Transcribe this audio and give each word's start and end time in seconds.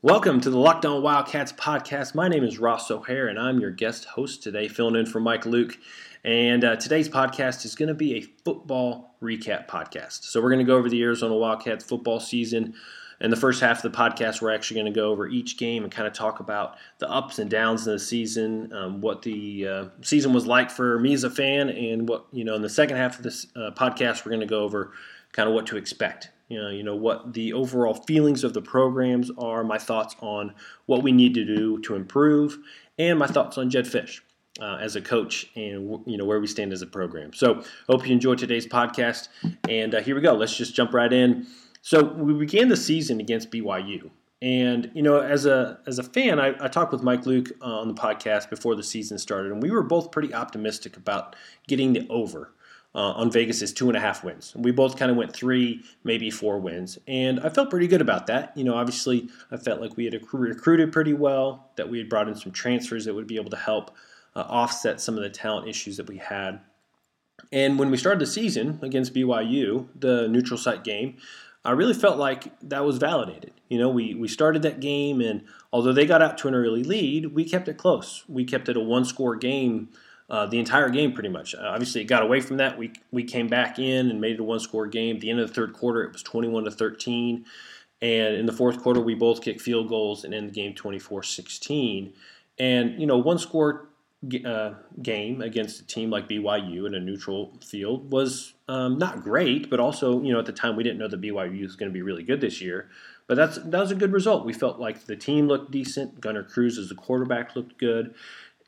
Welcome 0.00 0.40
to 0.42 0.50
the 0.50 0.56
Locked 0.56 0.86
On 0.86 1.02
Wildcats 1.02 1.52
podcast. 1.52 2.14
My 2.14 2.28
name 2.28 2.44
is 2.44 2.60
Ross 2.60 2.88
O'Hare, 2.88 3.26
and 3.26 3.36
I'm 3.36 3.58
your 3.58 3.72
guest 3.72 4.04
host 4.04 4.44
today, 4.44 4.68
filling 4.68 4.94
in 4.94 5.06
for 5.06 5.18
Mike 5.18 5.44
Luke. 5.44 5.76
And 6.22 6.64
uh, 6.64 6.76
today's 6.76 7.08
podcast 7.08 7.64
is 7.64 7.74
going 7.74 7.88
to 7.88 7.94
be 7.94 8.14
a 8.14 8.20
football 8.44 9.16
recap 9.20 9.66
podcast. 9.66 10.22
So 10.22 10.40
we're 10.40 10.50
going 10.50 10.64
to 10.64 10.70
go 10.70 10.76
over 10.76 10.88
the 10.88 11.02
Arizona 11.02 11.34
Wildcats 11.34 11.84
football 11.84 12.20
season. 12.20 12.74
In 13.20 13.30
the 13.30 13.36
first 13.36 13.60
half 13.60 13.84
of 13.84 13.90
the 13.90 13.98
podcast, 13.98 14.40
we're 14.40 14.54
actually 14.54 14.80
going 14.80 14.94
to 14.94 14.96
go 15.00 15.10
over 15.10 15.26
each 15.26 15.58
game 15.58 15.82
and 15.82 15.92
kind 15.92 16.06
of 16.06 16.12
talk 16.12 16.38
about 16.38 16.76
the 16.98 17.10
ups 17.10 17.40
and 17.40 17.50
downs 17.50 17.84
of 17.84 17.94
the 17.94 17.98
season, 17.98 18.72
um, 18.72 19.00
what 19.00 19.22
the 19.22 19.66
uh, 19.66 19.84
season 20.02 20.32
was 20.32 20.46
like 20.46 20.70
for 20.70 21.00
me 21.00 21.12
as 21.12 21.24
a 21.24 21.30
fan, 21.30 21.70
and 21.70 22.08
what 22.08 22.26
you 22.30 22.44
know. 22.44 22.54
In 22.54 22.62
the 22.62 22.68
second 22.68 22.98
half 22.98 23.16
of 23.16 23.24
this 23.24 23.48
uh, 23.56 23.72
podcast, 23.72 24.24
we're 24.24 24.30
going 24.30 24.42
to 24.42 24.46
go 24.46 24.60
over 24.60 24.92
kind 25.32 25.48
of 25.48 25.54
what 25.54 25.66
to 25.66 25.76
expect 25.76 26.30
you 26.48 26.60
know, 26.60 26.70
you 26.70 26.82
know 26.82 26.96
what 26.96 27.34
the 27.34 27.52
overall 27.52 27.94
feelings 27.94 28.42
of 28.42 28.54
the 28.54 28.62
programs 28.62 29.30
are, 29.38 29.62
my 29.62 29.78
thoughts 29.78 30.16
on 30.20 30.54
what 30.86 31.02
we 31.02 31.12
need 31.12 31.34
to 31.34 31.44
do 31.44 31.78
to 31.82 31.94
improve, 31.94 32.58
and 32.98 33.18
my 33.18 33.26
thoughts 33.26 33.58
on 33.58 33.68
Jedd 33.68 33.84
Fisch 33.84 34.20
uh, 34.60 34.78
as 34.80 34.96
a 34.96 35.02
coach 35.02 35.50
and 35.54 36.00
you 36.06 36.16
know 36.16 36.24
where 36.24 36.40
we 36.40 36.46
stand 36.46 36.72
as 36.72 36.80
a 36.80 36.86
program. 36.86 37.32
So, 37.34 37.62
hope 37.88 38.06
you 38.06 38.12
enjoyed 38.12 38.38
today's 38.38 38.66
podcast, 38.66 39.28
and 39.68 39.94
uh, 39.94 40.00
here 40.00 40.14
we 40.14 40.22
go. 40.22 40.34
Let's 40.34 40.56
just 40.56 40.74
jump 40.74 40.94
right 40.94 41.12
in. 41.12 41.46
So, 41.82 42.02
we 42.02 42.32
began 42.32 42.68
the 42.68 42.76
season 42.76 43.20
against 43.20 43.50
BYU, 43.50 44.10
and 44.40 44.90
you 44.94 45.02
know, 45.02 45.20
as 45.20 45.44
a 45.44 45.80
as 45.86 45.98
a 45.98 46.02
fan, 46.02 46.40
I, 46.40 46.54
I 46.60 46.68
talked 46.68 46.92
with 46.92 47.02
Mike 47.02 47.26
Luke 47.26 47.52
uh, 47.60 47.80
on 47.80 47.88
the 47.88 47.94
podcast 47.94 48.48
before 48.48 48.74
the 48.74 48.82
season 48.82 49.18
started, 49.18 49.52
and 49.52 49.62
we 49.62 49.70
were 49.70 49.82
both 49.82 50.10
pretty 50.12 50.32
optimistic 50.32 50.96
about 50.96 51.36
getting 51.66 51.92
the 51.92 52.06
over 52.08 52.54
uh, 52.94 53.12
on 53.12 53.30
Vegas 53.30 53.72
two 53.72 53.88
and 53.88 53.96
a 53.96 54.00
half 54.00 54.24
wins. 54.24 54.54
We 54.56 54.70
both 54.70 54.96
kind 54.96 55.10
of 55.10 55.16
went 55.16 55.32
three, 55.32 55.82
maybe 56.04 56.30
four 56.30 56.58
wins, 56.58 56.98
and 57.06 57.40
I 57.40 57.48
felt 57.48 57.70
pretty 57.70 57.86
good 57.86 58.00
about 58.00 58.26
that. 58.28 58.56
You 58.56 58.64
know, 58.64 58.74
obviously, 58.74 59.28
I 59.50 59.56
felt 59.56 59.80
like 59.80 59.96
we 59.96 60.04
had 60.04 60.14
recruited 60.32 60.92
pretty 60.92 61.12
well, 61.12 61.70
that 61.76 61.88
we 61.88 61.98
had 61.98 62.08
brought 62.08 62.28
in 62.28 62.34
some 62.34 62.52
transfers 62.52 63.04
that 63.04 63.14
would 63.14 63.26
be 63.26 63.36
able 63.36 63.50
to 63.50 63.56
help 63.56 63.94
uh, 64.34 64.40
offset 64.40 65.00
some 65.00 65.16
of 65.16 65.22
the 65.22 65.30
talent 65.30 65.68
issues 65.68 65.96
that 65.96 66.08
we 66.08 66.18
had. 66.18 66.60
And 67.52 67.78
when 67.78 67.90
we 67.90 67.96
started 67.96 68.20
the 68.20 68.26
season 68.26 68.78
against 68.82 69.14
BYU, 69.14 69.88
the 69.94 70.28
neutral 70.28 70.58
site 70.58 70.84
game, 70.84 71.16
I 71.64 71.72
really 71.72 71.94
felt 71.94 72.18
like 72.18 72.58
that 72.60 72.84
was 72.84 72.98
validated. 72.98 73.52
You 73.68 73.78
know, 73.78 73.88
we, 73.88 74.14
we 74.14 74.28
started 74.28 74.62
that 74.62 74.80
game, 74.80 75.20
and 75.20 75.44
although 75.72 75.92
they 75.92 76.06
got 76.06 76.22
out 76.22 76.38
to 76.38 76.48
an 76.48 76.54
early 76.54 76.82
lead, 76.82 77.34
we 77.34 77.44
kept 77.44 77.68
it 77.68 77.76
close. 77.76 78.24
We 78.28 78.44
kept 78.44 78.68
it 78.68 78.76
a 78.76 78.80
one 78.80 79.04
score 79.04 79.36
game 79.36 79.90
uh, 80.30 80.46
the 80.46 80.58
entire 80.58 80.90
game 80.90 81.12
pretty 81.12 81.30
much. 81.30 81.54
Uh, 81.54 81.62
obviously, 81.62 82.02
it 82.02 82.04
got 82.04 82.22
away 82.22 82.40
from 82.40 82.58
that. 82.58 82.76
We 82.76 82.92
we 83.10 83.24
came 83.24 83.48
back 83.48 83.78
in 83.78 84.10
and 84.10 84.20
made 84.20 84.32
it 84.32 84.40
a 84.40 84.44
one 84.44 84.60
score 84.60 84.86
game. 84.86 85.16
At 85.16 85.22
the 85.22 85.30
end 85.30 85.40
of 85.40 85.48
the 85.48 85.54
third 85.54 85.72
quarter, 85.72 86.02
it 86.02 86.12
was 86.12 86.22
21 86.22 86.64
to 86.64 86.70
13. 86.70 87.44
And 88.00 88.36
in 88.36 88.46
the 88.46 88.52
fourth 88.52 88.80
quarter, 88.80 89.00
we 89.00 89.14
both 89.14 89.42
kicked 89.42 89.60
field 89.60 89.88
goals 89.88 90.24
and 90.24 90.32
end 90.32 90.48
the 90.48 90.52
game 90.52 90.74
24 90.74 91.22
16. 91.22 92.12
And, 92.58 93.00
you 93.00 93.06
know, 93.06 93.18
one 93.18 93.38
score 93.38 93.88
uh, 94.44 94.74
game 95.02 95.40
against 95.40 95.80
a 95.80 95.86
team 95.86 96.10
like 96.10 96.28
BYU 96.28 96.86
in 96.86 96.94
a 96.94 97.00
neutral 97.00 97.52
field 97.64 98.10
was 98.10 98.54
um, 98.68 98.98
not 98.98 99.22
great, 99.22 99.70
but 99.70 99.80
also, 99.80 100.22
you 100.22 100.32
know, 100.32 100.38
at 100.38 100.46
the 100.46 100.52
time 100.52 100.76
we 100.76 100.82
didn't 100.82 100.98
know 100.98 101.08
that 101.08 101.20
BYU 101.20 101.62
was 101.62 101.76
going 101.76 101.90
to 101.90 101.94
be 101.94 102.02
really 102.02 102.22
good 102.22 102.40
this 102.40 102.60
year. 102.60 102.88
But 103.26 103.36
that's 103.36 103.56
that 103.56 103.80
was 103.80 103.90
a 103.90 103.96
good 103.96 104.12
result. 104.12 104.46
We 104.46 104.52
felt 104.52 104.80
like 104.80 105.04
the 105.04 105.16
team 105.16 105.48
looked 105.48 105.70
decent. 105.70 106.20
Gunnar 106.20 106.44
Cruz 106.44 106.78
as 106.78 106.88
the 106.88 106.94
quarterback 106.94 107.54
looked 107.54 107.78
good. 107.78 108.14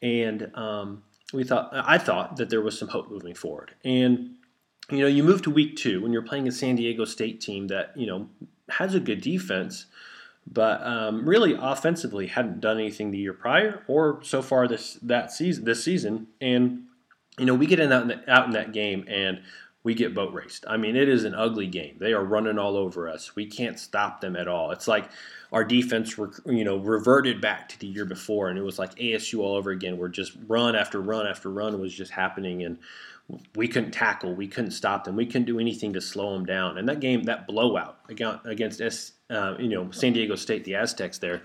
And, 0.02 0.50
um, 0.54 1.02
we 1.32 1.44
thought 1.44 1.70
I 1.72 1.98
thought 1.98 2.36
that 2.36 2.50
there 2.50 2.60
was 2.60 2.78
some 2.78 2.88
hope 2.88 3.10
moving 3.10 3.34
forward. 3.34 3.74
And 3.84 4.36
you 4.90 4.98
know, 4.98 5.06
you 5.06 5.22
move 5.22 5.42
to 5.42 5.50
week 5.50 5.76
two 5.76 6.02
when 6.02 6.12
you're 6.12 6.22
playing 6.22 6.48
a 6.48 6.52
San 6.52 6.76
Diego 6.76 7.04
State 7.04 7.40
team 7.40 7.68
that 7.68 7.96
you 7.96 8.06
know 8.06 8.28
has 8.68 8.94
a 8.94 9.00
good 9.00 9.20
defense, 9.20 9.86
but 10.46 10.82
um, 10.82 11.28
really 11.28 11.56
offensively 11.58 12.26
hadn't 12.26 12.60
done 12.60 12.78
anything 12.78 13.10
the 13.10 13.18
year 13.18 13.32
prior 13.32 13.82
or 13.86 14.20
so 14.22 14.42
far 14.42 14.66
this 14.66 14.94
that 15.02 15.32
season 15.32 15.64
this 15.64 15.84
season. 15.84 16.28
And 16.40 16.84
you 17.38 17.46
know, 17.46 17.54
we 17.54 17.66
get 17.66 17.80
in 17.80 17.92
out 17.92 18.02
in, 18.02 18.08
the, 18.08 18.30
out 18.30 18.46
in 18.46 18.52
that 18.52 18.72
game 18.72 19.04
and 19.08 19.42
we 19.82 19.94
get 19.94 20.14
boat 20.14 20.34
raced. 20.34 20.64
I 20.68 20.76
mean, 20.76 20.94
it 20.94 21.08
is 21.08 21.24
an 21.24 21.34
ugly 21.34 21.66
game. 21.66 21.96
They 21.98 22.12
are 22.12 22.24
running 22.24 22.58
all 22.58 22.76
over 22.76 23.08
us. 23.08 23.34
We 23.34 23.46
can't 23.46 23.78
stop 23.78 24.20
them 24.20 24.36
at 24.36 24.46
all. 24.46 24.72
It's 24.72 24.86
like 24.86 25.08
our 25.52 25.64
defense, 25.64 26.18
you 26.44 26.64
know, 26.64 26.76
reverted 26.76 27.40
back 27.40 27.68
to 27.70 27.78
the 27.78 27.86
year 27.86 28.04
before, 28.04 28.48
and 28.50 28.58
it 28.58 28.62
was 28.62 28.78
like 28.78 28.94
ASU 28.96 29.40
all 29.40 29.56
over 29.56 29.70
again. 29.70 29.96
Where 29.96 30.08
just 30.08 30.32
run 30.46 30.76
after 30.76 31.00
run 31.00 31.26
after 31.26 31.50
run 31.50 31.80
was 31.80 31.94
just 31.94 32.12
happening, 32.12 32.62
and 32.62 32.78
we 33.54 33.68
couldn't 33.68 33.92
tackle, 33.92 34.34
we 34.34 34.48
couldn't 34.48 34.72
stop 34.72 35.04
them, 35.04 35.16
we 35.16 35.26
couldn't 35.26 35.44
do 35.44 35.58
anything 35.58 35.92
to 35.92 36.00
slow 36.00 36.34
them 36.34 36.44
down. 36.44 36.78
And 36.78 36.88
that 36.88 37.00
game, 37.00 37.24
that 37.24 37.46
blowout 37.46 37.98
against, 38.08 38.80
S, 38.80 39.12
uh, 39.28 39.54
you 39.58 39.68
know, 39.68 39.90
San 39.90 40.12
Diego 40.12 40.34
State, 40.34 40.64
the 40.64 40.74
Aztecs, 40.74 41.18
there, 41.18 41.42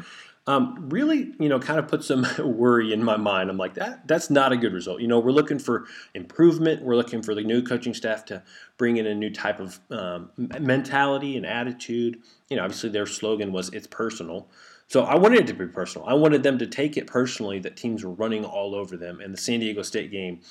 um, 0.47 0.89
really, 0.89 1.33
you 1.39 1.49
know, 1.49 1.59
kind 1.59 1.79
of 1.79 1.87
put 1.87 2.03
some 2.03 2.25
worry 2.39 2.93
in 2.93 3.03
my 3.03 3.17
mind. 3.17 3.49
I'm 3.49 3.57
like, 3.57 3.73
that 3.75 4.07
that's 4.07 4.29
not 4.29 4.51
a 4.51 4.57
good 4.57 4.73
result. 4.73 5.01
You 5.01 5.07
know, 5.07 5.19
we're 5.19 5.31
looking 5.31 5.59
for 5.59 5.85
improvement. 6.13 6.83
We're 6.83 6.95
looking 6.95 7.23
for 7.23 7.33
the 7.33 7.41
new 7.41 7.63
coaching 7.63 7.93
staff 7.93 8.25
to 8.25 8.43
bring 8.77 8.97
in 8.97 9.07
a 9.07 9.15
new 9.15 9.31
type 9.31 9.59
of 9.59 9.79
um, 9.89 10.29
mentality 10.37 11.35
and 11.35 11.45
attitude. 11.45 12.21
You 12.49 12.57
know, 12.57 12.63
obviously 12.63 12.89
their 12.89 13.07
slogan 13.07 13.51
was 13.51 13.69
"It's 13.69 13.87
personal." 13.87 14.47
So 14.87 15.03
I 15.03 15.15
wanted 15.15 15.39
it 15.39 15.47
to 15.47 15.53
be 15.53 15.65
personal. 15.65 16.07
I 16.07 16.13
wanted 16.13 16.43
them 16.43 16.59
to 16.59 16.67
take 16.67 16.95
it 16.95 17.07
personally 17.07 17.57
that 17.59 17.75
teams 17.75 18.03
were 18.03 18.11
running 18.11 18.45
all 18.45 18.75
over 18.75 18.95
them, 18.95 19.19
and 19.19 19.33
the 19.33 19.37
San 19.37 19.59
Diego 19.59 19.81
State 19.81 20.11
game 20.11 20.41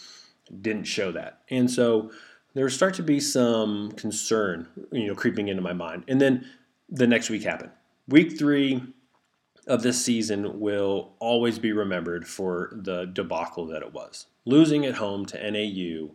didn't 0.61 0.85
show 0.85 1.13
that. 1.13 1.43
And 1.51 1.71
so 1.71 2.11
there 2.55 2.69
start 2.69 2.95
to 2.95 3.03
be 3.03 3.21
some 3.21 3.93
concern, 3.93 4.69
you 4.91 5.07
know, 5.07 5.15
creeping 5.15 5.49
into 5.49 5.63
my 5.63 5.73
mind. 5.73 6.05
And 6.09 6.21
then 6.21 6.47
the 6.89 7.07
next 7.07 7.31
week 7.31 7.43
happened. 7.43 7.71
Week 8.09 8.39
three, 8.39 8.83
of 9.67 9.83
this 9.83 10.05
season 10.05 10.61
will 10.61 11.13
always 11.19 11.59
be 11.59 11.73
remembered 11.73 12.27
for 12.27 12.71
the 12.73 13.07
debacle 13.07 13.67
that 13.67 13.83
it 13.83 13.93
was. 13.93 14.27
Losing 14.45 14.85
at 14.87 14.95
home 14.95 15.25
to 15.27 15.51
NAU 15.51 16.11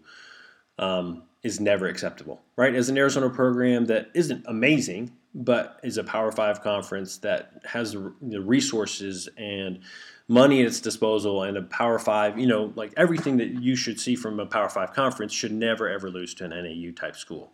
um, 0.77 1.23
is 1.43 1.59
never 1.59 1.87
acceptable, 1.87 2.41
right? 2.55 2.75
As 2.75 2.89
an 2.89 2.97
Arizona 2.97 3.29
program 3.29 3.85
that 3.85 4.09
isn't 4.13 4.45
amazing, 4.47 5.11
but 5.33 5.79
is 5.83 5.97
a 5.97 6.03
Power 6.03 6.31
Five 6.31 6.61
conference 6.61 7.17
that 7.19 7.61
has 7.65 7.95
the 8.21 8.41
resources 8.41 9.29
and 9.37 9.79
money 10.27 10.61
at 10.61 10.67
its 10.67 10.79
disposal 10.79 11.43
and 11.43 11.57
a 11.57 11.61
Power 11.61 11.99
Five, 11.99 12.39
you 12.39 12.47
know, 12.47 12.73
like 12.75 12.93
everything 12.97 13.37
that 13.37 13.61
you 13.61 13.75
should 13.75 13.99
see 13.99 14.15
from 14.15 14.39
a 14.39 14.45
Power 14.45 14.69
Five 14.69 14.93
conference 14.93 15.33
should 15.33 15.51
never 15.51 15.87
ever 15.87 16.09
lose 16.09 16.33
to 16.35 16.45
an 16.45 16.51
NAU 16.51 16.91
type 16.91 17.15
school, 17.15 17.51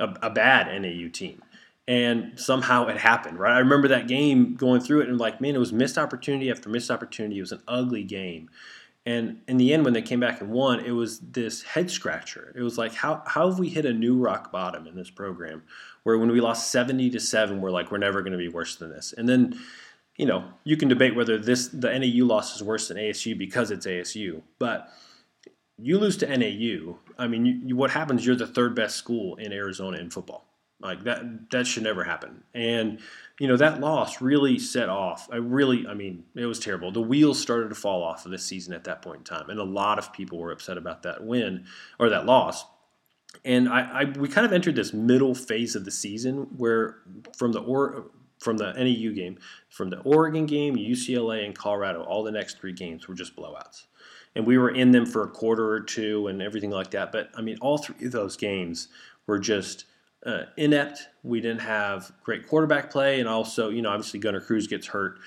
a, 0.00 0.14
a 0.22 0.30
bad 0.30 0.66
NAU 0.80 1.08
team 1.08 1.42
and 1.88 2.38
somehow 2.38 2.86
it 2.88 2.98
happened, 2.98 3.38
right? 3.38 3.54
I 3.54 3.60
remember 3.60 3.88
that 3.88 4.06
game 4.06 4.54
going 4.56 4.82
through 4.82 5.00
it 5.00 5.08
and 5.08 5.18
like, 5.18 5.40
man, 5.40 5.54
it 5.54 5.58
was 5.58 5.72
missed 5.72 5.96
opportunity 5.96 6.50
after 6.50 6.68
missed 6.68 6.90
opportunity. 6.90 7.38
It 7.38 7.40
was 7.40 7.52
an 7.52 7.62
ugly 7.66 8.04
game. 8.04 8.50
And 9.06 9.40
in 9.48 9.56
the 9.56 9.72
end, 9.72 9.86
when 9.86 9.94
they 9.94 10.02
came 10.02 10.20
back 10.20 10.42
and 10.42 10.50
won, 10.50 10.80
it 10.80 10.90
was 10.90 11.18
this 11.20 11.62
head 11.62 11.90
scratcher. 11.90 12.52
It 12.54 12.60
was 12.60 12.76
like, 12.76 12.92
how, 12.92 13.22
how 13.26 13.48
have 13.48 13.58
we 13.58 13.70
hit 13.70 13.86
a 13.86 13.92
new 13.94 14.18
rock 14.18 14.52
bottom 14.52 14.86
in 14.86 14.96
this 14.96 15.08
program 15.08 15.62
where 16.02 16.18
when 16.18 16.30
we 16.30 16.42
lost 16.42 16.70
70 16.70 17.08
to 17.08 17.20
7, 17.20 17.58
we're 17.62 17.70
like, 17.70 17.90
we're 17.90 17.96
never 17.96 18.20
going 18.20 18.32
to 18.32 18.38
be 18.38 18.48
worse 18.48 18.76
than 18.76 18.90
this. 18.90 19.14
And 19.16 19.26
then, 19.26 19.58
you 20.16 20.26
know, 20.26 20.44
you 20.64 20.76
can 20.76 20.88
debate 20.88 21.16
whether 21.16 21.38
this 21.38 21.68
the 21.68 21.98
NAU 21.98 22.26
loss 22.26 22.54
is 22.54 22.62
worse 22.62 22.88
than 22.88 22.98
ASU 22.98 23.38
because 23.38 23.70
it's 23.70 23.86
ASU. 23.86 24.42
But 24.58 24.90
you 25.78 25.96
lose 25.96 26.18
to 26.18 26.26
NAU, 26.26 26.98
I 27.16 27.28
mean, 27.28 27.46
you, 27.46 27.60
you, 27.64 27.76
what 27.76 27.92
happens? 27.92 28.26
You're 28.26 28.36
the 28.36 28.46
third 28.46 28.74
best 28.74 28.96
school 28.96 29.36
in 29.36 29.54
Arizona 29.54 29.96
in 29.96 30.10
football. 30.10 30.47
Like 30.80 31.02
that 31.04 31.50
that 31.50 31.66
should 31.66 31.82
never 31.82 32.04
happen. 32.04 32.44
And 32.54 33.00
you 33.40 33.48
know 33.48 33.56
that 33.56 33.80
loss 33.80 34.20
really 34.20 34.58
set 34.58 34.88
off. 34.88 35.28
I 35.32 35.36
really, 35.36 35.86
I 35.88 35.94
mean, 35.94 36.24
it 36.36 36.46
was 36.46 36.60
terrible. 36.60 36.92
The 36.92 37.00
wheels 37.00 37.40
started 37.40 37.68
to 37.70 37.74
fall 37.74 38.02
off 38.04 38.24
of 38.24 38.30
this 38.30 38.44
season 38.44 38.72
at 38.74 38.84
that 38.84 39.02
point 39.02 39.18
in 39.18 39.24
time, 39.24 39.50
and 39.50 39.58
a 39.58 39.64
lot 39.64 39.98
of 39.98 40.12
people 40.12 40.38
were 40.38 40.52
upset 40.52 40.78
about 40.78 41.02
that 41.02 41.24
win 41.24 41.64
or 41.98 42.08
that 42.10 42.26
loss. 42.26 42.64
And 43.44 43.68
I, 43.68 44.02
I 44.02 44.04
we 44.04 44.28
kind 44.28 44.46
of 44.46 44.52
entered 44.52 44.76
this 44.76 44.92
middle 44.92 45.34
phase 45.34 45.74
of 45.74 45.84
the 45.84 45.90
season 45.90 46.46
where 46.56 46.98
from 47.36 47.52
the 47.52 47.60
or 47.60 48.10
from 48.38 48.56
the 48.56 48.72
NAU 48.72 49.12
game, 49.12 49.38
from 49.68 49.90
the 49.90 49.98
Oregon 50.02 50.46
game, 50.46 50.76
UCLA, 50.76 51.44
and 51.44 51.56
Colorado, 51.56 52.02
all 52.02 52.22
the 52.22 52.30
next 52.30 52.60
three 52.60 52.72
games 52.72 53.08
were 53.08 53.14
just 53.14 53.34
blowouts. 53.34 53.86
And 54.36 54.46
we 54.46 54.58
were 54.58 54.70
in 54.70 54.92
them 54.92 55.06
for 55.06 55.24
a 55.24 55.28
quarter 55.28 55.68
or 55.68 55.80
two 55.80 56.28
and 56.28 56.40
everything 56.40 56.70
like 56.70 56.92
that. 56.92 57.10
But 57.10 57.30
I 57.34 57.42
mean, 57.42 57.58
all 57.60 57.78
three 57.78 58.06
of 58.06 58.12
those 58.12 58.36
games 58.36 58.88
were 59.26 59.40
just 59.40 59.86
uh, 60.24 60.42
inept. 60.56 61.08
We 61.22 61.40
didn't 61.40 61.60
have 61.60 62.10
great 62.22 62.46
quarterback 62.46 62.90
play, 62.90 63.20
and 63.20 63.28
also, 63.28 63.68
you 63.70 63.82
know, 63.82 63.90
obviously 63.90 64.20
Gunnar 64.20 64.40
Cruz 64.40 64.66
gets 64.66 64.86
hurt. 64.86 65.18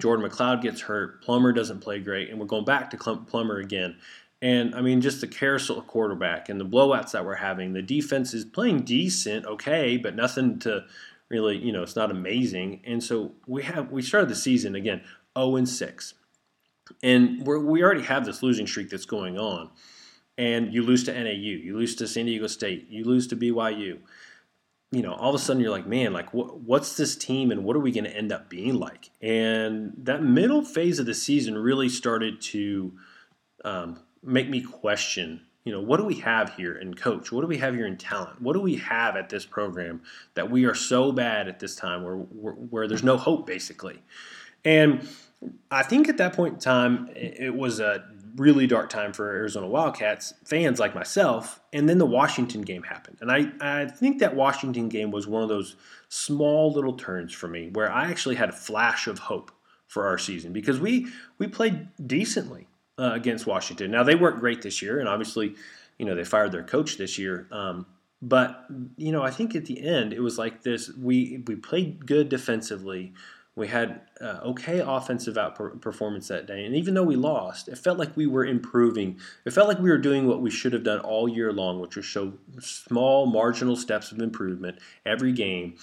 Jordan 0.00 0.28
McCloud 0.28 0.60
gets 0.60 0.82
hurt. 0.82 1.22
Plummer 1.22 1.52
doesn't 1.52 1.80
play 1.80 2.00
great, 2.00 2.30
and 2.30 2.38
we're 2.38 2.46
going 2.46 2.64
back 2.64 2.90
to 2.90 2.96
Plummer 2.96 3.58
again. 3.58 3.96
And 4.42 4.74
I 4.74 4.82
mean, 4.82 5.00
just 5.00 5.20
the 5.20 5.26
carousel 5.26 5.78
of 5.78 5.86
quarterback 5.86 6.48
and 6.48 6.60
the 6.60 6.66
blowouts 6.66 7.12
that 7.12 7.24
we're 7.24 7.36
having. 7.36 7.72
The 7.72 7.82
defense 7.82 8.34
is 8.34 8.44
playing 8.44 8.82
decent, 8.82 9.46
okay, 9.46 9.96
but 9.96 10.14
nothing 10.14 10.58
to 10.60 10.84
really, 11.30 11.56
you 11.56 11.72
know, 11.72 11.82
it's 11.82 11.96
not 11.96 12.10
amazing. 12.10 12.82
And 12.84 13.02
so 13.02 13.32
we 13.46 13.62
have 13.62 13.90
we 13.90 14.02
started 14.02 14.28
the 14.28 14.34
season 14.34 14.74
again 14.74 15.02
0 15.38 15.56
and 15.56 15.68
6, 15.68 16.14
and 17.02 17.46
we 17.46 17.58
we 17.58 17.82
already 17.82 18.02
have 18.02 18.26
this 18.26 18.42
losing 18.42 18.66
streak 18.66 18.90
that's 18.90 19.06
going 19.06 19.38
on. 19.38 19.70
And 20.36 20.74
you 20.74 20.82
lose 20.82 21.04
to 21.04 21.12
NAU, 21.12 21.30
you 21.30 21.76
lose 21.76 21.94
to 21.94 22.08
San 22.08 22.26
Diego 22.26 22.48
State, 22.48 22.88
you 22.90 23.04
lose 23.04 23.28
to 23.28 23.36
BYU 23.36 24.00
you 24.94 25.02
know, 25.02 25.14
all 25.14 25.30
of 25.30 25.34
a 25.34 25.38
sudden 25.38 25.60
you're 25.60 25.70
like, 25.70 25.86
man, 25.86 26.12
like 26.12 26.32
what, 26.32 26.60
what's 26.60 26.96
this 26.96 27.16
team 27.16 27.50
and 27.50 27.64
what 27.64 27.74
are 27.74 27.80
we 27.80 27.90
going 27.90 28.04
to 28.04 28.16
end 28.16 28.30
up 28.30 28.48
being 28.48 28.74
like? 28.74 29.10
And 29.20 29.92
that 29.98 30.22
middle 30.22 30.64
phase 30.64 30.98
of 30.98 31.06
the 31.06 31.14
season 31.14 31.58
really 31.58 31.88
started 31.88 32.40
to 32.42 32.92
um, 33.64 34.00
make 34.22 34.48
me 34.48 34.60
question, 34.60 35.42
you 35.64 35.72
know, 35.72 35.80
what 35.80 35.96
do 35.96 36.04
we 36.04 36.16
have 36.16 36.54
here 36.54 36.76
in 36.76 36.94
coach? 36.94 37.32
What 37.32 37.40
do 37.40 37.46
we 37.46 37.58
have 37.58 37.74
here 37.74 37.86
in 37.86 37.96
talent? 37.96 38.40
What 38.40 38.52
do 38.52 38.60
we 38.60 38.76
have 38.76 39.16
at 39.16 39.30
this 39.30 39.44
program 39.44 40.02
that 40.34 40.50
we 40.50 40.64
are 40.64 40.74
so 40.74 41.10
bad 41.10 41.48
at 41.48 41.58
this 41.58 41.74
time 41.74 42.04
where, 42.04 42.16
where, 42.16 42.54
where 42.54 42.88
there's 42.88 43.02
no 43.02 43.16
hope 43.16 43.46
basically? 43.46 44.00
And 44.64 45.08
I 45.70 45.82
think 45.82 46.08
at 46.08 46.18
that 46.18 46.34
point 46.34 46.54
in 46.54 46.60
time, 46.60 47.08
it 47.14 47.54
was 47.54 47.80
a 47.80 48.04
really 48.36 48.66
dark 48.66 48.90
time 48.90 49.12
for 49.12 49.30
Arizona 49.30 49.66
Wildcats 49.66 50.34
fans 50.44 50.78
like 50.78 50.94
myself. 50.94 51.60
And 51.72 51.88
then 51.88 51.98
the 51.98 52.06
Washington 52.06 52.62
game 52.62 52.82
happened. 52.82 53.18
And 53.20 53.30
I, 53.30 53.46
I 53.60 53.86
think 53.86 54.18
that 54.18 54.34
Washington 54.34 54.88
game 54.88 55.10
was 55.10 55.26
one 55.26 55.42
of 55.42 55.48
those 55.48 55.76
small 56.08 56.72
little 56.72 56.94
turns 56.94 57.32
for 57.32 57.48
me 57.48 57.70
where 57.72 57.90
I 57.90 58.10
actually 58.10 58.34
had 58.34 58.48
a 58.48 58.52
flash 58.52 59.06
of 59.06 59.18
hope 59.18 59.52
for 59.86 60.06
our 60.06 60.18
season 60.18 60.52
because 60.52 60.80
we, 60.80 61.06
we 61.38 61.46
played 61.46 61.88
decently 62.04 62.66
uh, 62.98 63.12
against 63.12 63.46
Washington. 63.46 63.90
Now, 63.90 64.02
they 64.02 64.14
weren't 64.14 64.40
great 64.40 64.62
this 64.62 64.82
year. 64.82 64.98
And 64.98 65.08
obviously, 65.08 65.54
you 65.98 66.06
know, 66.06 66.14
they 66.14 66.24
fired 66.24 66.52
their 66.52 66.64
coach 66.64 66.96
this 66.96 67.18
year. 67.18 67.46
Um, 67.52 67.86
but, 68.20 68.66
you 68.96 69.12
know, 69.12 69.22
I 69.22 69.30
think 69.30 69.54
at 69.54 69.66
the 69.66 69.86
end, 69.86 70.12
it 70.12 70.20
was 70.20 70.38
like 70.38 70.62
this 70.62 70.90
we, 70.96 71.42
we 71.46 71.56
played 71.56 72.06
good 72.06 72.28
defensively. 72.28 73.12
We 73.56 73.68
had 73.68 74.00
uh, 74.20 74.40
okay 74.46 74.80
offensive 74.80 75.38
out 75.38 75.54
performance 75.80 76.26
that 76.26 76.46
day, 76.46 76.64
and 76.64 76.74
even 76.74 76.94
though 76.94 77.04
we 77.04 77.14
lost, 77.14 77.68
it 77.68 77.78
felt 77.78 77.98
like 77.98 78.16
we 78.16 78.26
were 78.26 78.44
improving. 78.44 79.20
It 79.44 79.52
felt 79.52 79.68
like 79.68 79.78
we 79.78 79.90
were 79.90 79.98
doing 79.98 80.26
what 80.26 80.40
we 80.40 80.50
should 80.50 80.72
have 80.72 80.82
done 80.82 80.98
all 80.98 81.28
year 81.28 81.52
long, 81.52 81.78
which 81.78 81.94
was 81.94 82.04
show 82.04 82.32
small 82.58 83.26
marginal 83.26 83.76
steps 83.76 84.10
of 84.10 84.18
improvement 84.18 84.78
every 85.06 85.30
game, 85.30 85.76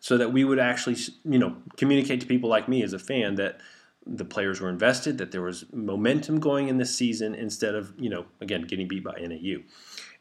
so 0.00 0.16
that 0.16 0.32
we 0.32 0.42
would 0.42 0.58
actually, 0.58 0.96
you 1.24 1.38
know, 1.38 1.56
communicate 1.76 2.22
to 2.22 2.26
people 2.26 2.48
like 2.48 2.66
me 2.66 2.82
as 2.82 2.94
a 2.94 2.98
fan 2.98 3.34
that 3.34 3.60
the 4.06 4.24
players 4.24 4.58
were 4.58 4.70
invested, 4.70 5.18
that 5.18 5.30
there 5.30 5.42
was 5.42 5.66
momentum 5.70 6.40
going 6.40 6.68
in 6.68 6.78
this 6.78 6.94
season 6.94 7.34
instead 7.34 7.74
of, 7.74 7.92
you 7.98 8.08
know, 8.08 8.24
again 8.40 8.62
getting 8.62 8.88
beat 8.88 9.04
by 9.04 9.12
NAU. 9.20 9.58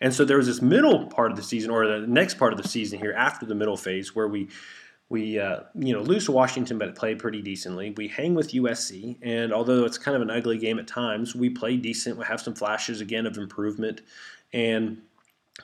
And 0.02 0.14
so 0.14 0.26
there 0.26 0.36
was 0.36 0.48
this 0.48 0.62
middle 0.62 1.08
part 1.08 1.32
of 1.32 1.38
the 1.38 1.44
season, 1.44 1.72
or 1.72 1.88
the 1.88 2.06
next 2.06 2.34
part 2.34 2.52
of 2.52 2.62
the 2.62 2.68
season 2.68 3.00
here 3.00 3.14
after 3.14 3.46
the 3.46 3.56
middle 3.56 3.78
phase, 3.78 4.14
where 4.14 4.28
we 4.28 4.50
we 5.10 5.40
uh, 5.40 5.62
you 5.76 5.94
know 5.94 6.02
lose 6.02 6.26
to 6.26 6.32
Washington, 6.32 6.78
but 6.78 6.96
play 6.96 7.16
pretty 7.16 7.42
decently. 7.42 7.92
We 7.92 8.08
hang 8.08 8.36
with 8.36 8.52
USC, 8.52 9.18
and 9.22 9.54
although 9.54 9.86
it's 9.86 9.98
kind 9.98 10.16
of 10.16 10.22
an 10.22 10.30
ugly 10.30 10.58
game 10.58 10.80
at 10.80 10.88
times, 10.88 11.34
we 11.34 11.50
play 11.50 11.78
decent. 11.78 12.18
We 12.18 12.26
have 12.26 12.42
some 12.42 12.56
flashes 12.56 13.00
again 13.00 13.26
of 13.26 13.38
improvement, 13.38 14.02
and 14.52 15.02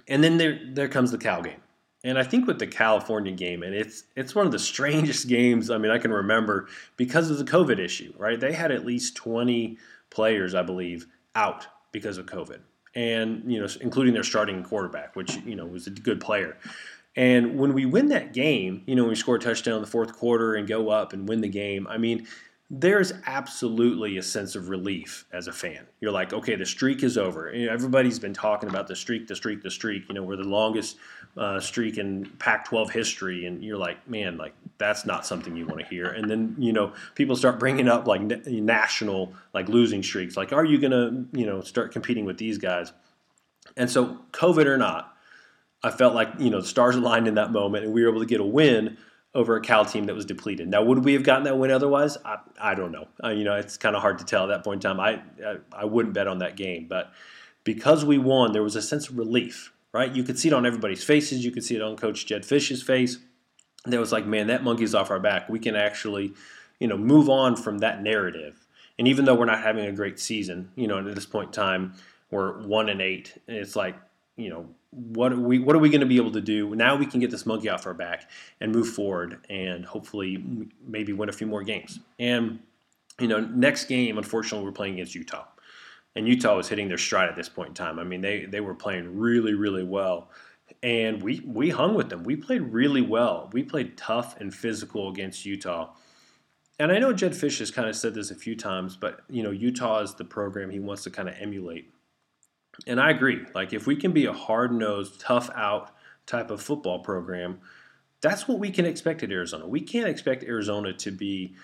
and 0.08 0.24
then 0.24 0.38
there 0.38 0.60
there 0.72 0.88
comes 0.88 1.12
the 1.12 1.18
Cal 1.18 1.42
game, 1.42 1.62
and 2.06 2.18
I 2.18 2.24
think 2.24 2.48
with 2.48 2.60
the 2.60 2.68
California 2.68 3.34
game, 3.34 3.64
and 3.64 3.76
it's 3.76 4.06
it's 4.16 4.34
one 4.34 4.46
of 4.46 4.54
the 4.54 4.60
strangest 4.74 5.28
games. 5.28 5.70
I 5.70 5.78
mean, 5.78 5.92
I 5.92 5.98
can 5.98 6.12
remember 6.12 6.70
because 6.96 7.30
of 7.30 7.38
the 7.38 7.46
COVID 7.46 7.80
issue. 7.80 8.14
Right, 8.18 8.40
they 8.40 8.54
had 8.54 8.72
at 8.72 8.86
least 8.86 9.16
twenty 9.16 9.78
players, 10.10 10.56
I 10.56 10.64
believe, 10.64 11.08
out 11.36 11.68
because 11.92 12.18
of 12.18 12.28
COVID, 12.28 12.60
and 12.96 13.44
you 13.46 13.60
know, 13.60 13.68
including 13.82 14.14
their 14.14 14.24
starting 14.24 14.64
quarterback, 14.64 15.18
which 15.18 15.36
you 15.46 15.56
know 15.56 15.66
was 15.66 15.88
a 15.88 15.92
good 15.92 16.22
player. 16.22 16.56
And 17.16 17.60
when 17.60 17.74
we 17.74 17.86
win 17.86 18.08
that 18.10 18.34
game, 18.34 18.84
you 18.88 18.96
know, 18.96 19.06
we 19.06 19.16
score 19.16 19.36
a 19.36 19.40
touchdown 19.40 19.76
in 19.76 19.82
the 19.82 19.88
fourth 19.88 20.14
quarter 20.14 20.56
and 20.56 20.68
go 20.68 20.90
up 20.90 21.14
and 21.14 21.28
win 21.28 21.42
the 21.42 21.50
game, 21.50 21.86
I 21.88 21.98
mean, 21.98 22.28
there's 22.70 23.14
absolutely 23.28 24.18
a 24.18 24.24
sense 24.24 24.56
of 24.56 24.70
relief 24.70 25.26
as 25.32 25.48
a 25.48 25.54
fan. 25.54 25.86
You're 26.02 26.12
like, 26.12 26.34
okay, 26.34 26.56
the 26.56 26.66
streak 26.66 27.04
is 27.04 27.20
over. 27.20 27.52
Everybody's 27.52 28.18
been 28.18 28.34
talking 28.34 28.68
about 28.68 28.88
the 28.88 28.96
streak, 28.96 29.28
the 29.28 29.36
streak, 29.36 29.62
the 29.62 29.70
streak. 29.70 30.08
You 30.08 30.16
know, 30.16 30.24
we're 30.24 30.38
the 30.38 30.44
longest 30.44 30.98
uh, 31.38 31.60
streak 31.60 32.00
in 32.00 32.26
Pac-12 32.40 32.90
history, 32.90 33.46
and 33.46 33.64
you're 33.64 33.78
like, 33.78 34.08
man, 34.10 34.38
like 34.38 34.54
that's 34.80 35.06
not 35.06 35.24
something 35.24 35.56
you 35.56 35.68
want 35.68 35.82
to 35.82 35.86
hear. 35.86 36.08
And 36.08 36.28
then 36.28 36.56
you 36.58 36.74
know, 36.74 36.94
people 37.14 37.36
start 37.36 37.60
bringing 37.60 37.88
up 37.88 38.08
like 38.08 38.22
national 38.22 39.34
like 39.54 39.70
losing 39.70 40.02
streaks. 40.02 40.36
Like, 40.36 40.52
are 40.52 40.66
you 40.66 40.80
gonna 40.80 41.26
you 41.32 41.46
know 41.46 41.62
start 41.62 41.92
competing 41.92 42.26
with 42.26 42.40
these 42.40 42.58
guys? 42.58 42.92
And 43.78 43.90
so, 43.90 44.20
COVID 44.32 44.66
or 44.66 44.78
not, 44.78 45.13
I 45.84 45.92
felt 45.92 46.16
like 46.16 46.30
you 46.40 46.50
know 46.50 46.62
the 46.62 46.68
stars 46.68 46.96
aligned 46.96 47.28
in 47.28 47.36
that 47.36 47.52
moment, 47.52 47.86
and 47.86 47.94
we 47.94 48.04
were 48.04 48.10
able 48.10 48.22
to 48.22 48.26
get 48.26 48.40
a 48.40 48.46
win 48.46 48.98
over 49.36 49.56
a 49.56 49.62
Cal 49.62 49.84
team 49.84 50.06
that 50.06 50.16
was 50.16 50.26
depleted. 50.26 50.68
Now, 50.68 50.84
would 50.84 51.04
we 51.04 51.14
have 51.14 51.24
gotten 51.24 51.44
that 51.46 51.58
win 51.58 51.72
otherwise? 51.72 52.18
I, 52.24 52.38
I 52.62 52.76
don't 52.76 52.92
know. 52.92 53.08
Uh, 53.24 53.30
you 53.30 53.44
know, 53.44 53.56
it's 53.56 53.78
kind 53.78 53.96
of 53.96 54.02
hard 54.02 54.20
to 54.20 54.26
tell 54.26 54.44
at 54.44 54.48
that 54.48 54.64
point 54.64 54.84
in 54.84 54.92
time. 54.92 55.00
I, 55.00 55.22
I, 55.44 55.58
I 55.76 55.86
wouldn't 55.86 56.14
bet 56.14 56.28
on 56.28 56.38
that 56.40 56.56
game, 56.56 56.88
but 56.88 57.12
because 57.64 58.06
we 58.06 58.20
won, 58.20 58.52
there 58.52 58.62
was 58.62 58.76
a 58.76 58.82
sense 58.82 59.10
of 59.10 59.18
relief. 59.18 59.72
Right? 59.92 60.12
You 60.12 60.24
could 60.24 60.40
see 60.40 60.48
it 60.48 60.54
on 60.56 60.66
everybody's 60.66 61.04
faces. 61.04 61.46
You 61.46 61.52
could 61.52 61.64
see 61.64 61.76
it 61.76 61.82
on 61.84 61.96
Coach 61.98 62.26
Jedd 62.26 62.48
Fisch's 62.48 62.82
face. 62.82 63.20
There 63.86 64.00
was 64.00 64.12
like, 64.12 64.26
man, 64.26 64.48
that 64.48 64.64
monkey's 64.64 64.96
off 64.96 65.12
our 65.12 65.20
back. 65.20 65.50
We 65.50 65.60
can 65.60 65.76
actually, 65.76 66.34
you 66.80 66.88
know, 66.88 66.98
move 66.98 67.30
on 67.30 67.56
from 67.56 67.78
that 67.78 68.02
narrative. 68.02 68.66
And 68.98 69.08
even 69.08 69.26
though 69.26 69.36
we're 69.36 69.46
not 69.46 69.62
having 69.62 69.86
a 69.86 69.92
great 69.92 70.20
season, 70.20 70.72
you 70.76 70.88
know, 70.88 70.98
at 70.98 71.14
this 71.14 71.28
point 71.28 71.50
in 71.50 71.54
time, 71.54 71.94
we're 72.32 72.66
one 72.66 72.90
and 72.90 73.04
eight. 73.04 73.40
And 73.48 73.56
it's 73.56 73.76
like, 73.76 73.96
you 74.36 74.50
know, 74.50 74.68
what 74.94 75.34
are 75.34 75.40
we 75.40 75.60
what 75.60 75.76
are 75.76 75.80
we 75.80 75.90
going 75.90 76.02
to 76.02 76.08
be 76.08 76.18
able 76.18 76.32
to 76.32 76.42
do? 76.42 76.76
Now 76.76 76.96
we 76.96 77.06
can 77.06 77.20
get 77.20 77.32
this 77.32 77.46
monkey 77.46 77.70
off 77.70 77.86
our 77.86 77.94
back 77.94 78.30
and 78.62 78.72
move 78.72 78.90
forward 78.90 79.46
and 79.50 79.86
hopefully 79.86 80.44
maybe 80.86 81.14
win 81.14 81.30
a 81.30 81.34
few 81.34 81.48
more 81.48 81.64
games. 81.64 82.00
And 82.20 82.60
you 83.20 83.28
know 83.28 83.40
next 83.40 83.86
game 83.86 84.18
unfortunately 84.18 84.66
we're 84.66 84.74
playing 84.74 84.94
against 84.96 85.16
utah. 85.16 85.46
And 86.16 86.28
utah 86.28 86.56
was 86.56 86.70
hitting 86.70 86.88
their 86.88 86.98
stride 86.98 87.30
at 87.30 87.36
this 87.36 87.50
point 87.50 87.70
in 87.70 87.76
time. 87.76 88.00
I 88.00 88.04
mean 88.04 88.22
they 88.22 88.46
they 88.46 88.62
were 88.62 88.76
playing 88.76 89.18
really 89.18 89.54
really 89.54 89.84
well. 89.84 90.30
And 90.82 91.22
we 91.22 91.42
we 91.46 91.70
hung 91.70 91.96
with 91.96 92.10
them. 92.10 92.24
We 92.24 92.36
played 92.36 92.62
really 92.62 93.02
well. 93.02 93.50
We 93.54 93.64
played 93.64 93.98
tough 93.98 94.40
and 94.40 94.54
physical 94.54 95.10
against 95.10 95.46
utah. 95.46 95.94
And 96.80 96.92
i 96.92 97.00
know 97.00 97.14
Jedd 97.14 97.34
Fisch 97.34 97.60
has 97.60 97.72
kind 97.72 97.88
of 97.88 97.96
said 97.96 98.14
this 98.14 98.32
a 98.32 98.36
few 98.36 98.56
times 98.56 98.98
but 98.98 99.22
you 99.30 99.44
know 99.44 99.52
utah 99.52 100.02
is 100.02 100.16
the 100.16 100.26
program 100.26 100.70
he 100.70 100.80
wants 100.80 101.04
to 101.04 101.10
kind 101.10 101.30
of 101.30 101.36
emulate 101.40 101.94
and 102.88 103.00
I 103.00 103.12
agree. 103.12 103.46
Like 103.54 103.74
if 103.74 103.88
we 103.88 103.96
can 103.96 104.12
be 104.12 104.26
a 104.26 104.34
hard 104.34 104.74
nosed, 104.74 105.20
tough 105.20 105.50
out 105.56 105.92
type 106.26 106.52
of 106.52 106.62
football 106.62 107.00
program, 107.00 107.60
that's 108.22 108.48
what 108.48 108.60
we 108.60 108.72
can 108.72 108.86
expect 108.86 109.24
at 109.24 109.32
Arizona. 109.32 109.68
We 109.68 109.82
can't 109.82 110.08
expect 110.08 110.44
Arizona 110.44 110.94
to 110.94 111.12
be, 111.12 111.56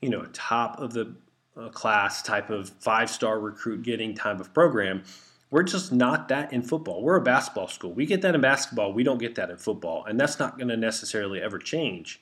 you 0.00 0.08
know, 0.08 0.24
top 0.32 0.80
of 0.80 0.92
the 0.92 1.14
uh, 1.56 1.68
class 1.68 2.22
type 2.22 2.50
of 2.50 2.70
five 2.80 3.10
star 3.10 3.38
recruit 3.38 3.82
getting 3.82 4.14
type 4.14 4.40
of 4.40 4.52
program. 4.52 5.04
We're 5.50 5.62
just 5.62 5.92
not 5.92 6.28
that 6.28 6.52
in 6.52 6.62
football. 6.62 7.02
We're 7.02 7.16
a 7.16 7.22
basketball 7.22 7.68
school. 7.68 7.92
We 7.92 8.04
get 8.04 8.22
that 8.22 8.34
in 8.34 8.40
basketball. 8.40 8.92
We 8.92 9.04
don't 9.04 9.18
get 9.18 9.36
that 9.36 9.50
in 9.50 9.56
football. 9.56 10.04
And 10.04 10.18
that's 10.18 10.38
not 10.38 10.58
going 10.58 10.68
to 10.68 10.76
necessarily 10.76 11.40
ever 11.40 11.58
change. 11.58 12.20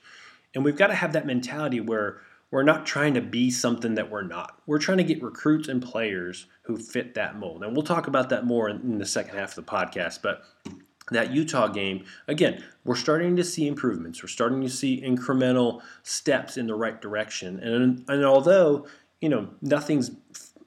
And 0.53 0.63
we've 0.63 0.77
got 0.77 0.87
to 0.87 0.93
have 0.93 1.13
that 1.13 1.25
mentality 1.25 1.79
where 1.79 2.21
we're 2.55 2.63
not 2.63 2.85
trying 2.85 3.13
to 3.13 3.21
be 3.21 3.51
something 3.51 3.95
that 3.95 4.09
we're 4.09 4.23
not. 4.23 4.61
We're 4.65 4.79
trying 4.79 4.99
to 4.99 5.03
get 5.03 5.21
recruits 5.21 5.67
and 5.67 5.83
players 5.83 6.45
who 6.61 6.77
fit 6.77 7.13
that 7.15 7.37
mold. 7.37 7.65
And 7.65 7.75
we'll 7.75 7.83
talk 7.83 8.07
about 8.07 8.29
that 8.29 8.45
more 8.45 8.69
in, 8.69 8.97
the 8.97 9.05
second 9.05 9.37
half 9.37 9.57
of 9.57 9.65
the 9.65 9.69
podcast. 9.69 10.21
But 10.21 10.45
that 11.11 11.31
Utah 11.31 11.67
game, 11.67 12.05
again, 12.29 12.63
we're 12.85 12.95
starting 12.95 13.35
to 13.35 13.43
see 13.43 13.67
improvements. 13.67 14.23
We're 14.23 14.29
starting 14.29 14.61
to 14.61 14.69
see 14.69 15.01
incremental 15.01 15.81
steps 16.03 16.55
in 16.55 16.67
the 16.67 16.75
right 16.75 17.01
direction. 17.01 17.59
And, 17.59 18.05
and 18.07 18.23
although, 18.23 18.87
you 19.19 19.27
know, 19.27 19.49
nothing's, 19.61 20.11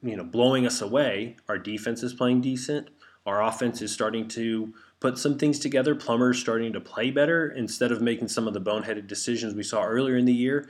you 0.03 0.15
know, 0.15 0.25
blowing 0.25 0.67
us 0.67 0.83
away, 0.83 1.37
our 1.49 1.57
defense 1.57 2.03
is 2.03 2.13
playing 2.13 2.43
decent. 2.43 2.91
Our 3.25 3.43
offense 3.43 3.81
is 3.81 3.91
starting 3.93 4.29
to 4.29 4.75
put 5.01 5.17
some 5.17 5.39
things 5.39 5.59
together. 5.59 5.95
Plummer's 5.95 6.39
starting 6.39 6.75
to 6.75 6.81
play 6.81 7.11
better 7.11 7.49
instead 7.51 7.93
of 7.93 8.03
making 8.03 8.29
some 8.29 8.47
of 8.47 8.53
the 8.53 8.61
boneheaded 8.61 9.07
decisions 9.07 9.55
we 9.55 9.63
saw 9.63 9.85
earlier 9.85 10.17
in 10.17 10.27
the 10.27 10.35
year 10.35 10.69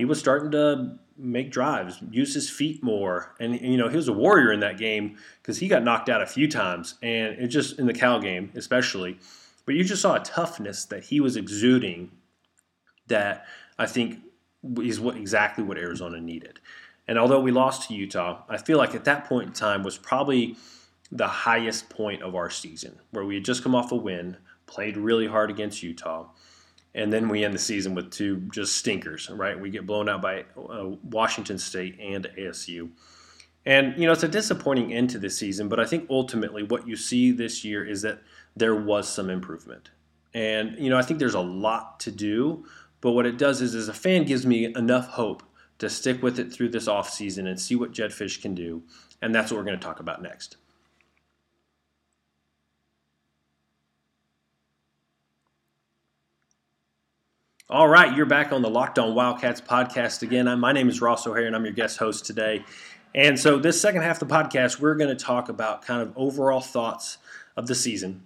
he 0.00 0.06
was 0.06 0.18
starting 0.18 0.50
to 0.50 0.98
make 1.18 1.50
drives, 1.50 1.98
use 2.10 2.32
his 2.32 2.48
feet 2.48 2.82
more, 2.82 3.34
and, 3.38 3.52
and 3.52 3.70
you 3.70 3.76
know 3.76 3.88
he 3.88 3.96
was 3.96 4.08
a 4.08 4.14
warrior 4.14 4.50
in 4.50 4.60
that 4.60 4.78
game 4.78 5.18
because 5.42 5.58
he 5.58 5.68
got 5.68 5.84
knocked 5.84 6.08
out 6.08 6.22
a 6.22 6.26
few 6.26 6.48
times, 6.48 6.94
and 7.02 7.38
it 7.38 7.48
just 7.48 7.78
in 7.78 7.84
the 7.84 7.92
Cal 7.92 8.18
game 8.18 8.50
especially. 8.54 9.18
But 9.66 9.74
you 9.74 9.84
just 9.84 10.00
saw 10.00 10.16
a 10.16 10.20
toughness 10.20 10.86
that 10.86 11.04
he 11.04 11.20
was 11.20 11.36
exuding 11.36 12.12
that 13.08 13.44
I 13.78 13.84
think 13.84 14.20
is 14.80 14.98
what 14.98 15.18
exactly 15.18 15.62
what 15.62 15.76
Arizona 15.76 16.18
needed. 16.18 16.60
And 17.06 17.18
although 17.18 17.40
we 17.40 17.52
lost 17.52 17.88
to 17.88 17.94
Utah, 17.94 18.42
I 18.48 18.56
feel 18.56 18.78
like 18.78 18.94
at 18.94 19.04
that 19.04 19.26
point 19.26 19.48
in 19.48 19.52
time 19.52 19.82
was 19.82 19.98
probably 19.98 20.56
the 21.12 21.28
highest 21.28 21.90
point 21.90 22.22
of 22.22 22.34
our 22.34 22.48
season, 22.48 23.00
where 23.10 23.26
we 23.26 23.34
had 23.34 23.44
just 23.44 23.62
come 23.62 23.74
off 23.74 23.92
a 23.92 23.96
win, 23.96 24.38
played 24.64 24.96
really 24.96 25.26
hard 25.26 25.50
against 25.50 25.82
Utah, 25.82 26.30
and 26.94 27.12
then 27.12 27.28
we 27.28 27.44
end 27.44 27.54
the 27.54 27.58
season 27.58 27.94
with 27.94 28.10
two 28.10 28.48
just 28.52 28.76
stinkers, 28.76 29.30
right? 29.30 29.58
We 29.58 29.70
get 29.70 29.86
blown 29.86 30.08
out 30.08 30.22
by 30.22 30.44
uh, 30.56 30.90
Washington 31.02 31.58
State 31.58 31.98
and 32.00 32.28
ASU. 32.36 32.90
And, 33.64 33.96
you 33.98 34.06
know, 34.06 34.12
it's 34.12 34.22
a 34.22 34.28
disappointing 34.28 34.92
end 34.92 35.10
to 35.10 35.18
the 35.18 35.30
season, 35.30 35.68
but 35.68 35.78
I 35.78 35.84
think 35.84 36.08
ultimately 36.10 36.62
what 36.62 36.88
you 36.88 36.96
see 36.96 37.30
this 37.30 37.64
year 37.64 37.86
is 37.86 38.02
that 38.02 38.20
there 38.56 38.74
was 38.74 39.08
some 39.08 39.30
improvement. 39.30 39.90
And, 40.32 40.78
you 40.78 40.90
know, 40.90 40.96
I 40.96 41.02
think 41.02 41.18
there's 41.20 41.34
a 41.34 41.40
lot 41.40 42.00
to 42.00 42.10
do, 42.10 42.64
but 43.00 43.12
what 43.12 43.26
it 43.26 43.36
does 43.38 43.60
is, 43.60 43.74
as 43.74 43.88
a 43.88 43.94
fan, 43.94 44.24
gives 44.24 44.46
me 44.46 44.66
enough 44.66 45.08
hope 45.08 45.42
to 45.78 45.88
stick 45.88 46.22
with 46.22 46.38
it 46.38 46.52
through 46.52 46.68
this 46.68 46.86
offseason 46.86 47.48
and 47.48 47.60
see 47.60 47.74
what 47.74 47.92
Jedd 47.92 48.10
Fisch 48.10 48.40
can 48.40 48.54
do. 48.54 48.82
And 49.22 49.34
that's 49.34 49.50
what 49.50 49.58
we're 49.58 49.64
going 49.64 49.78
to 49.78 49.84
talk 49.84 50.00
about 50.00 50.22
next. 50.22 50.56
All 57.70 57.86
right, 57.86 58.16
you're 58.16 58.26
back 58.26 58.50
on 58.50 58.62
the 58.62 58.68
Locked 58.68 58.98
On 58.98 59.14
Wildcats 59.14 59.60
podcast 59.60 60.22
again. 60.22 60.58
My 60.58 60.72
name 60.72 60.88
is 60.88 61.00
Ross 61.00 61.24
O'Hare, 61.24 61.46
and 61.46 61.54
I'm 61.54 61.64
your 61.64 61.72
guest 61.72 61.98
host 61.98 62.26
today. 62.26 62.64
And 63.14 63.38
so, 63.38 63.60
this 63.60 63.80
second 63.80 64.02
half 64.02 64.20
of 64.20 64.28
the 64.28 64.34
podcast, 64.34 64.80
we're 64.80 64.96
going 64.96 65.16
to 65.16 65.24
talk 65.24 65.48
about 65.48 65.82
kind 65.82 66.02
of 66.02 66.12
overall 66.16 66.60
thoughts 66.60 67.18
of 67.56 67.68
the 67.68 67.76
season 67.76 68.24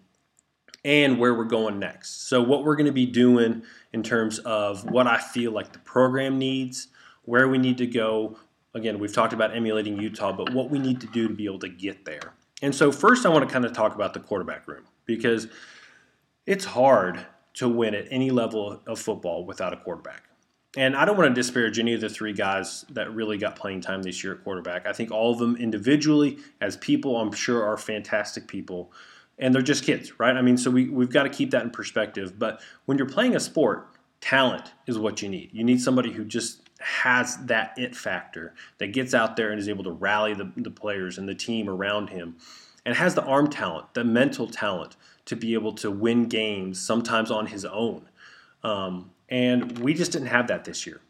and 0.83 1.19
where 1.19 1.35
we're 1.35 1.45
going 1.45 1.79
next. 1.79 2.27
So, 2.27 2.41
what 2.41 2.65
we're 2.65 2.75
going 2.75 2.87
to 2.87 2.93
be 2.93 3.05
doing 3.05 3.65
in 3.93 4.03
terms 4.03 4.39
of 4.39 4.91
what 4.91 5.07
I 5.07 5.19
feel 5.19 5.53
like 5.53 5.75
the 5.75 5.79
program 5.81 6.39
needs, 6.39 6.89
where 7.27 7.47
we 7.47 7.59
need 7.59 7.77
to 7.77 7.87
go. 7.87 8.39
Again, 8.73 8.99
we've 8.99 9.13
talked 9.13 9.35
about 9.35 9.55
emulating 9.55 10.01
Utah, 10.01 10.33
but 10.33 10.55
what 10.55 10.71
we 10.71 10.79
need 10.79 11.03
to 11.03 11.07
do 11.09 11.29
to 11.29 11.35
be 11.35 11.45
able 11.45 11.59
to 11.59 11.69
get 11.69 12.07
there. 12.07 12.33
And 12.63 12.75
so, 12.75 12.91
first, 12.91 13.27
I 13.27 13.29
want 13.29 13.47
to 13.47 13.53
kind 13.53 13.67
of 13.67 13.75
talk 13.75 13.95
about 13.95 14.15
the 14.15 14.21
quarterback 14.21 14.67
room 14.67 14.85
because 15.05 15.49
it's 16.47 16.65
hard 16.65 17.27
to 17.55 17.69
win 17.69 17.95
at 17.95 18.07
any 18.11 18.31
level 18.31 18.81
of 18.87 18.99
football 18.99 19.45
without 19.45 19.73
a 19.73 19.77
quarterback. 19.77 20.25
And 20.77 20.97
I 20.97 21.05
don't 21.05 21.17
want 21.17 21.33
to 21.33 21.35
disparage 21.35 21.79
any 21.79 21.95
of 21.95 22.01
the 22.01 22.09
three 22.09 22.33
guys 22.33 22.85
that 22.91 23.15
really 23.15 23.39
got 23.39 23.55
playing 23.55 23.81
time 23.81 24.03
this 24.03 24.25
year 24.25 24.35
at 24.35 24.43
quarterback. 24.43 24.87
I 24.87 24.93
think 24.93 25.13
all 25.13 25.33
of 25.33 25.39
them 25.39 25.57
individually, 25.57 26.39
as 26.61 26.77
people, 26.77 27.17
I'm 27.17 27.33
sure 27.33 27.65
are 27.65 27.77
fantastic 27.77 28.49
people 28.49 28.93
and 29.39 29.55
they're 29.55 29.63
just 29.63 29.85
kids, 29.85 30.19
right? 30.19 30.37
I 30.37 30.43
mean, 30.43 30.57
so 30.57 30.71
we, 30.71 30.89
we've 30.89 31.11
got 31.11 31.25
to 31.25 31.29
keep 31.29 31.51
that 31.53 31.63
in 31.63 31.71
perspective. 31.71 32.39
But 32.39 32.61
when 32.87 32.99
you're 32.99 33.09
playing 33.09 33.35
a 33.35 33.41
sport, 33.41 33.89
talent 34.21 34.73
is 34.87 34.99
what 34.99 35.23
you 35.23 35.29
need. 35.29 35.51
You 35.53 35.65
need 35.65 35.81
somebody 35.81 36.13
who 36.13 36.25
just 36.25 36.63
has 36.81 37.37
that 37.47 37.75
it 37.77 37.97
factor 37.97 38.55
that 38.79 38.89
gets 38.89 39.15
out 39.15 39.37
there 39.37 39.51
and 39.51 39.59
is 39.59 39.69
able 39.69 39.85
to 39.85 39.91
rally 39.91 40.35
the, 40.35 40.51
the 40.57 40.71
players 40.71 41.19
and 41.19 41.29
the 41.29 41.35
team 41.35 41.69
around 41.69 42.11
him 42.11 42.37
and 42.85 42.97
has 42.97 43.15
the 43.15 43.25
arm 43.25 43.49
talent, 43.49 43.95
the 43.95 44.05
mental 44.05 44.47
talent 44.47 44.97
to 45.27 45.37
be 45.37 45.55
able 45.55 45.73
to 45.73 45.91
win 45.91 46.27
games 46.29 46.81
sometimes 46.81 47.31
on 47.31 47.47
his 47.47 47.65
own. 47.65 48.09
Um, 48.63 49.11
and 49.29 49.79
we 49.79 49.95
just 49.95 50.13
didn't 50.13 50.29
have 50.29 50.49
that 50.49 50.65
this 50.65 50.87
year. 50.87 51.01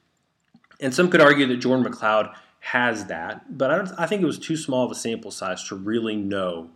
And 0.80 0.94
some 0.94 1.10
could 1.10 1.20
argue 1.20 1.46
that 1.46 1.56
Jordan 1.56 1.84
McCloud 1.90 2.34
has 2.60 3.06
that, 3.06 3.58
but 3.58 3.70
I, 3.70 4.04
I 4.04 4.06
think 4.06 4.22
it 4.22 4.26
was 4.26 4.38
too 4.38 4.56
small 4.56 4.84
of 4.84 4.90
a 4.90 4.94
sample 4.94 5.30
size 5.30 5.62
to 5.68 5.76
really 5.76 6.16
know 6.16 6.70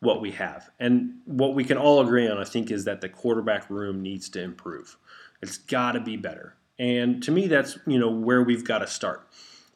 what 0.00 0.20
we 0.20 0.32
have. 0.32 0.70
And 0.78 1.14
what 1.24 1.54
we 1.54 1.64
can 1.64 1.76
all 1.76 2.00
agree 2.00 2.28
on, 2.28 2.38
I 2.38 2.44
think, 2.44 2.70
is 2.70 2.84
that 2.84 3.00
the 3.00 3.08
quarterback 3.08 3.68
room 3.70 4.02
needs 4.02 4.28
to 4.30 4.42
improve. 4.42 4.96
It's 5.42 5.58
got 5.58 5.92
to 5.92 6.00
be 6.00 6.16
better. 6.16 6.54
And 6.78 7.22
to 7.24 7.30
me, 7.30 7.48
that's 7.48 7.78
you 7.86 7.98
know 7.98 8.10
where 8.10 8.42
we've 8.42 8.64
got 8.64 8.78
to 8.78 8.86
start, 8.86 9.26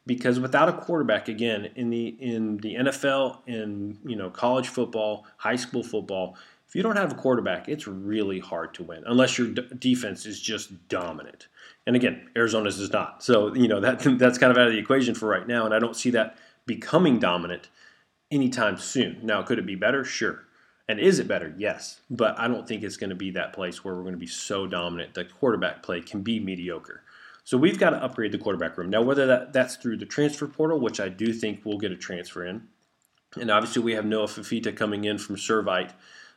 because 0.07 0.39
without 0.39 0.69
a 0.69 0.73
quarterback, 0.73 1.29
again, 1.29 1.71
in 1.75 1.91
the 1.91 2.09
in 2.21 2.59
the 2.59 2.77
NFL, 2.77 3.39
in 3.47 3.99
you 4.05 4.15
know 4.15 4.31
college 4.31 4.69
football, 4.69 5.27
high 5.37 5.57
school 5.57 5.83
football, 5.83 6.37
if 6.73 6.77
you 6.77 6.83
don't 6.83 6.97
have 6.97 7.13
a 7.13 7.17
quarterback, 7.17 7.69
it's 7.69 7.87
really 7.87 8.39
hard 8.39 8.73
to 8.73 8.83
win 8.83 9.03
unless 9.05 9.37
your 9.37 9.49
d- 9.49 9.69
defense 9.79 10.25
is 10.25 10.41
just 10.41 10.89
dominant. 10.89 11.49
And 11.87 11.95
again, 11.95 12.31
Arizona's 12.35 12.79
is 12.79 12.91
not. 12.91 13.23
So 13.23 13.55
you 13.55 13.69
know 13.69 13.79
that 13.81 13.99
that's 14.19 14.39
kind 14.39 14.51
of 14.51 14.57
out 14.57 14.69
of 14.69 14.73
the 14.73 14.79
equation 14.79 15.15
for 15.15 15.29
right 15.29 15.47
now, 15.47 15.67
and 15.67 15.75
I 15.75 15.79
don't 15.79 15.95
see 15.95 16.09
that 16.13 16.39
becoming 16.65 17.19
dominant 17.19 17.69
anytime 18.31 18.79
soon. 18.79 19.19
Now, 19.23 19.43
could 19.43 19.59
it 19.59 19.67
be 19.67 19.75
better? 19.75 20.03
Sure. 20.03 20.45
And 20.89 20.99
is 20.99 21.19
it 21.19 21.29
better? 21.29 21.55
Yes. 21.59 22.01
But 22.09 22.41
I 22.41 22.49
don't 22.49 22.67
think 22.67 22.83
it's 22.83 22.97
going 22.97 23.11
to 23.11 23.17
be 23.17 23.33
that 23.33 23.53
place 23.53 23.85
where 23.85 23.95
we're 23.95 24.01
going 24.01 24.15
to 24.15 24.19
be 24.19 24.27
so 24.27 24.67
dominant 24.67 25.13
that 25.13 25.31
quarterback 25.31 25.83
play 25.83 26.01
can 26.01 26.23
be 26.23 26.41
mediocre. 26.41 27.03
So 27.45 27.59
we've 27.59 27.79
got 27.79 27.91
to 27.91 28.03
upgrade 28.03 28.33
the 28.33 28.39
quarterback 28.39 28.79
room. 28.79 28.89
Now, 28.89 29.03
whether 29.03 29.27
that, 29.27 29.53
that's 29.53 29.77
through 29.77 29.99
the 29.99 30.07
transfer 30.07 30.47
portal, 30.47 30.81
which 30.81 31.01
I 31.01 31.11
do 31.11 31.35
think 31.35 31.67
we'll 31.67 31.77
get 31.77 31.93
a 31.93 31.97
transfer 31.97 32.47
in, 32.47 32.69
and 33.39 33.51
obviously 33.51 33.83
we 33.83 33.93
have 33.93 34.07
Noah 34.07 34.27
Fifita 34.27 34.75
coming 34.75 35.05
in 35.05 35.19
from 35.19 35.37
Servite 35.37 35.93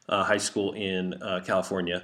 uh, 0.09 0.23
High 0.23 0.37
School 0.37 0.73
in 0.73 1.21
uh, 1.21 1.41
California. 1.45 2.03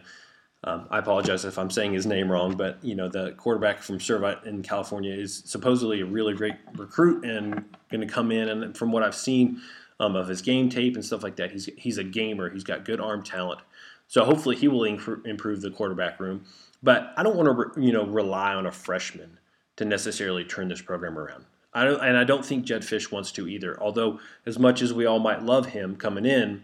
Um, 0.63 0.87
I 0.91 0.99
apologize 0.99 1.43
if 1.43 1.57
I'm 1.57 1.71
saying 1.71 1.93
his 1.93 2.05
name 2.05 2.31
wrong, 2.31 2.55
but 2.55 2.77
you 2.83 2.95
know 2.95 3.07
the 3.07 3.31
quarterback 3.31 3.79
from 3.79 3.97
Servite 3.97 4.45
in 4.45 4.61
California 4.61 5.13
is 5.13 5.41
supposedly 5.45 6.01
a 6.01 6.05
really 6.05 6.33
great 6.33 6.55
recruit 6.75 7.25
and 7.25 7.65
going 7.89 8.07
to 8.07 8.13
come 8.13 8.31
in. 8.31 8.49
And 8.49 8.77
from 8.77 8.91
what 8.91 9.01
I've 9.01 9.15
seen, 9.15 9.59
um, 10.01 10.15
of 10.15 10.27
his 10.27 10.41
game 10.41 10.67
tape 10.67 10.95
and 10.95 11.05
stuff 11.05 11.23
like 11.23 11.35
that. 11.37 11.51
He's 11.51 11.69
he's 11.77 11.97
a 11.99 12.03
gamer. 12.03 12.49
He's 12.49 12.63
got 12.63 12.83
good 12.83 12.99
arm 12.99 13.23
talent. 13.23 13.61
So 14.07 14.25
hopefully 14.25 14.57
he 14.57 14.67
will 14.67 14.83
improve 14.83 15.61
the 15.61 15.69
quarterback 15.69 16.19
room. 16.19 16.43
But 16.83 17.13
I 17.15 17.23
don't 17.23 17.37
want 17.37 17.45
to 17.45 17.51
re- 17.51 17.85
you 17.85 17.93
know 17.93 18.05
rely 18.05 18.55
on 18.55 18.65
a 18.65 18.71
freshman 18.71 19.37
to 19.77 19.85
necessarily 19.85 20.43
turn 20.43 20.67
this 20.67 20.81
program 20.81 21.17
around. 21.17 21.45
I 21.73 21.85
don't, 21.85 22.01
and 22.03 22.17
I 22.17 22.25
don't 22.25 22.43
think 22.43 22.65
Jedd 22.65 22.81
Fisch 22.81 23.11
wants 23.11 23.31
to 23.33 23.47
either. 23.47 23.79
Although 23.79 24.19
as 24.45 24.59
much 24.59 24.81
as 24.81 24.91
we 24.91 25.05
all 25.05 25.19
might 25.19 25.43
love 25.43 25.67
him 25.67 25.95
coming 25.95 26.25
in, 26.25 26.63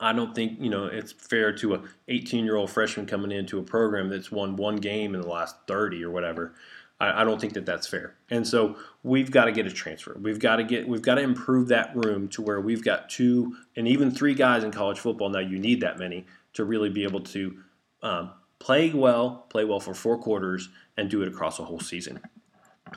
I 0.00 0.12
don't 0.12 0.34
think 0.34 0.60
you 0.60 0.70
know 0.70 0.86
it's 0.86 1.12
fair 1.12 1.52
to 1.54 1.74
a 1.74 1.82
18 2.08 2.44
year 2.44 2.56
old 2.56 2.70
freshman 2.70 3.06
coming 3.06 3.32
into 3.32 3.58
a 3.58 3.62
program 3.62 4.08
that's 4.08 4.30
won 4.30 4.56
one 4.56 4.76
game 4.76 5.14
in 5.14 5.20
the 5.20 5.28
last 5.28 5.56
30 5.66 6.04
or 6.04 6.10
whatever. 6.10 6.54
I, 7.00 7.22
I 7.22 7.24
don't 7.24 7.40
think 7.40 7.54
that 7.54 7.66
that's 7.66 7.86
fair. 7.86 8.14
And 8.30 8.46
so 8.46 8.76
we've 9.02 9.30
got 9.30 9.46
to 9.46 9.52
get 9.52 9.66
a 9.66 9.70
transfer. 9.70 10.16
We've 10.20 10.38
got 10.38 10.56
to 10.56 10.64
get 10.64 10.88
we've 10.88 11.02
got 11.02 11.16
to 11.16 11.22
improve 11.22 11.68
that 11.68 11.94
room 11.96 12.28
to 12.28 12.42
where 12.42 12.60
we've 12.60 12.84
got 12.84 13.08
two 13.08 13.56
and 13.76 13.86
even 13.88 14.10
three 14.10 14.34
guys 14.34 14.64
in 14.64 14.70
college 14.70 14.98
football. 14.98 15.28
Now 15.28 15.40
you 15.40 15.58
need 15.58 15.80
that 15.80 15.98
many 15.98 16.26
to 16.54 16.64
really 16.64 16.90
be 16.90 17.04
able 17.04 17.20
to 17.20 17.56
um, 18.02 18.30
play 18.58 18.90
well, 18.92 19.46
play 19.48 19.64
well 19.64 19.80
for 19.80 19.94
four 19.94 20.18
quarters, 20.18 20.68
and 20.96 21.10
do 21.10 21.22
it 21.22 21.28
across 21.28 21.58
a 21.58 21.64
whole 21.64 21.80
season. 21.80 22.20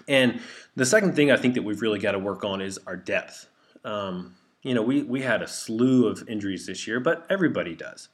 And 0.08 0.40
the 0.76 0.86
second 0.86 1.16
thing 1.16 1.32
I 1.32 1.38
think 1.38 1.56
that 1.56 1.64
we've 1.64 1.82
really 1.82 2.00
got 2.00 2.12
to 2.12 2.20
work 2.20 2.44
on 2.44 2.62
is 2.62 2.80
our 2.86 2.96
depth. 2.96 3.48
Um, 3.84 4.36
you 4.62 4.74
know, 4.74 4.82
we, 4.82 5.04
we 5.04 5.22
had 5.22 5.42
a 5.42 5.48
slew 5.48 6.08
of 6.08 6.28
injuries 6.28 6.66
this 6.66 6.88
year, 6.88 7.00
but 7.00 7.26
everybody 7.30 7.76
does. 7.76 8.10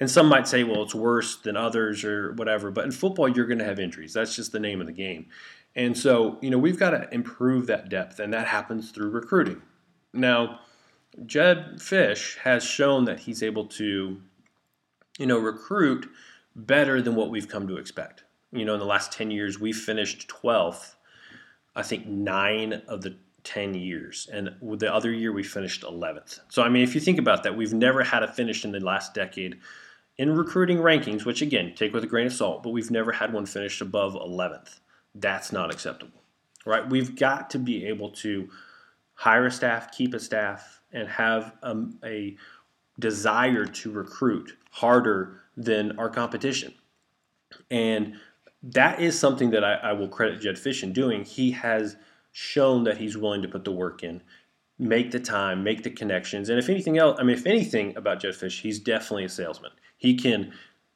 And 0.00 0.10
some 0.10 0.26
might 0.26 0.46
say, 0.46 0.62
well, 0.62 0.82
it's 0.82 0.94
worse 0.94 1.36
than 1.36 1.56
others 1.56 2.04
or 2.04 2.32
whatever. 2.34 2.70
But 2.70 2.84
in 2.84 2.92
football, 2.92 3.28
you're 3.28 3.46
going 3.46 3.58
to 3.58 3.64
have 3.64 3.80
injuries. 3.80 4.12
That's 4.12 4.36
just 4.36 4.52
the 4.52 4.60
name 4.60 4.80
of 4.80 4.86
the 4.86 4.92
game. 4.92 5.26
And 5.74 5.96
so, 5.96 6.38
you 6.40 6.50
know, 6.50 6.58
we've 6.58 6.78
got 6.78 6.90
to 6.90 7.12
improve 7.12 7.66
that 7.66 7.88
depth, 7.88 8.18
and 8.20 8.32
that 8.32 8.48
happens 8.48 8.90
through 8.90 9.10
recruiting. 9.10 9.62
Now, 10.12 10.60
Jedd 11.26 11.76
Fisch 11.76 12.36
has 12.38 12.64
shown 12.64 13.04
that 13.04 13.20
he's 13.20 13.42
able 13.42 13.66
to, 13.66 14.20
you 15.18 15.26
know, 15.26 15.38
recruit 15.38 16.08
better 16.54 17.02
than 17.02 17.14
what 17.14 17.30
we've 17.30 17.48
come 17.48 17.66
to 17.68 17.76
expect. 17.76 18.24
You 18.52 18.64
know, 18.64 18.74
in 18.74 18.80
the 18.80 18.86
last 18.86 19.12
10 19.12 19.30
years, 19.30 19.60
we 19.60 19.72
finished 19.72 20.28
12th, 20.28 20.94
I 21.76 21.82
think 21.82 22.06
nine 22.06 22.82
of 22.88 23.02
the 23.02 23.16
10 23.44 23.74
years. 23.74 24.28
And 24.32 24.50
the 24.60 24.92
other 24.92 25.12
year, 25.12 25.32
we 25.32 25.42
finished 25.42 25.82
11th. 25.82 26.40
So, 26.48 26.62
I 26.62 26.68
mean, 26.68 26.82
if 26.82 26.94
you 26.94 27.00
think 27.00 27.18
about 27.18 27.42
that, 27.44 27.56
we've 27.56 27.72
never 27.72 28.02
had 28.02 28.22
a 28.22 28.32
finish 28.32 28.64
in 28.64 28.72
the 28.72 28.80
last 28.80 29.14
decade 29.14 29.58
in 30.18 30.34
recruiting 30.34 30.78
rankings, 30.78 31.24
which 31.24 31.42
again, 31.42 31.72
take 31.76 31.92
with 31.92 32.02
a 32.04 32.06
grain 32.06 32.26
of 32.26 32.32
salt, 32.32 32.62
but 32.62 32.70
we've 32.70 32.90
never 32.90 33.12
had 33.12 33.32
one 33.32 33.46
finished 33.46 33.80
above 33.80 34.14
11th. 34.14 34.80
That's 35.14 35.52
not 35.52 35.72
acceptable, 35.72 36.20
right? 36.66 36.88
We've 36.88 37.14
got 37.14 37.50
to 37.50 37.58
be 37.58 37.86
able 37.86 38.10
to 38.10 38.48
hire 39.14 39.46
a 39.46 39.50
staff, 39.50 39.92
keep 39.92 40.14
a 40.14 40.20
staff, 40.20 40.80
and 40.92 41.08
have 41.08 41.54
a, 41.62 41.70
um, 41.70 41.98
a 42.04 42.36
desire 42.98 43.64
to 43.64 43.92
recruit 43.92 44.56
harder 44.70 45.42
than 45.56 45.96
our 45.98 46.08
competition. 46.08 46.74
And 47.70 48.14
that 48.62 49.00
is 49.00 49.18
something 49.18 49.50
that 49.50 49.62
I, 49.62 49.74
I 49.74 49.92
will 49.92 50.08
credit 50.08 50.40
Jedd 50.40 50.56
Fisch 50.56 50.82
in 50.82 50.92
doing. 50.92 51.24
He 51.24 51.52
has 51.52 51.96
shown 52.32 52.84
that 52.84 52.98
he's 52.98 53.16
willing 53.16 53.42
to 53.42 53.48
put 53.48 53.64
the 53.64 53.72
work 53.72 54.02
in 54.02 54.22
make 54.78 55.10
the 55.10 55.20
time, 55.20 55.64
make 55.64 55.82
the 55.82 55.90
connections. 55.90 56.48
And 56.48 56.58
if 56.58 56.68
anything 56.68 56.98
else, 56.98 57.18
I 57.20 57.24
mean, 57.24 57.36
if 57.36 57.46
anything 57.46 57.96
about 57.96 58.20
Jedd 58.20 58.34
Fisch, 58.34 58.60
he's 58.60 58.78
definitely 58.78 59.24
a 59.24 59.28
salesman. 59.28 59.72
He 59.96 60.14
can 60.14 60.52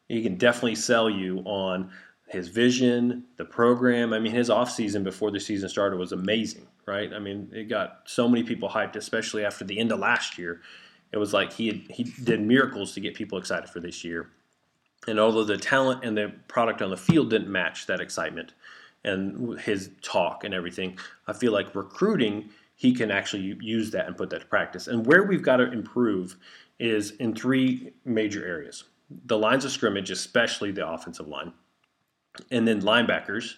he 0.08 0.22
can 0.22 0.36
definitely 0.36 0.74
sell 0.74 1.08
you 1.08 1.38
on 1.40 1.90
his 2.28 2.48
vision, 2.48 3.24
the 3.36 3.44
program. 3.44 4.12
I 4.12 4.18
mean, 4.18 4.32
his 4.32 4.50
offseason 4.50 5.04
before 5.04 5.30
the 5.30 5.40
season 5.40 5.68
started 5.68 5.98
was 5.98 6.12
amazing, 6.12 6.66
right? 6.86 7.12
I 7.12 7.18
mean, 7.18 7.50
it 7.52 7.64
got 7.64 8.02
so 8.04 8.28
many 8.28 8.42
people 8.42 8.68
hyped, 8.68 8.96
especially 8.96 9.44
after 9.44 9.64
the 9.64 9.78
end 9.78 9.90
of 9.90 9.98
last 9.98 10.38
year. 10.38 10.60
It 11.12 11.18
was 11.18 11.32
like 11.32 11.52
he 11.52 11.66
had, 11.68 11.82
he 11.90 12.04
did 12.04 12.40
miracles 12.40 12.92
to 12.94 13.00
get 13.00 13.14
people 13.14 13.38
excited 13.38 13.68
for 13.68 13.80
this 13.80 14.04
year. 14.04 14.30
And 15.06 15.18
although 15.18 15.44
the 15.44 15.58
talent 15.58 16.04
and 16.04 16.16
the 16.16 16.32
product 16.46 16.80
on 16.82 16.90
the 16.90 16.96
field 16.96 17.30
didn't 17.30 17.50
match 17.50 17.86
that 17.86 18.00
excitement 18.00 18.52
and 19.04 19.58
his 19.60 19.90
talk 20.02 20.44
and 20.44 20.54
everything, 20.54 20.98
I 21.26 21.32
feel 21.32 21.52
like 21.52 21.74
recruiting 21.74 22.50
he 22.74 22.92
can 22.92 23.10
actually 23.10 23.56
use 23.60 23.90
that 23.92 24.06
and 24.06 24.16
put 24.16 24.30
that 24.30 24.40
to 24.40 24.46
practice. 24.46 24.88
And 24.88 25.06
where 25.06 25.22
we've 25.22 25.42
got 25.42 25.58
to 25.58 25.70
improve 25.70 26.36
is 26.78 27.12
in 27.12 27.34
three 27.34 27.92
major 28.04 28.44
areas 28.44 28.84
the 29.26 29.36
lines 29.36 29.64
of 29.64 29.70
scrimmage, 29.70 30.10
especially 30.10 30.72
the 30.72 30.88
offensive 30.88 31.28
line, 31.28 31.52
and 32.50 32.66
then 32.66 32.80
linebackers, 32.80 33.56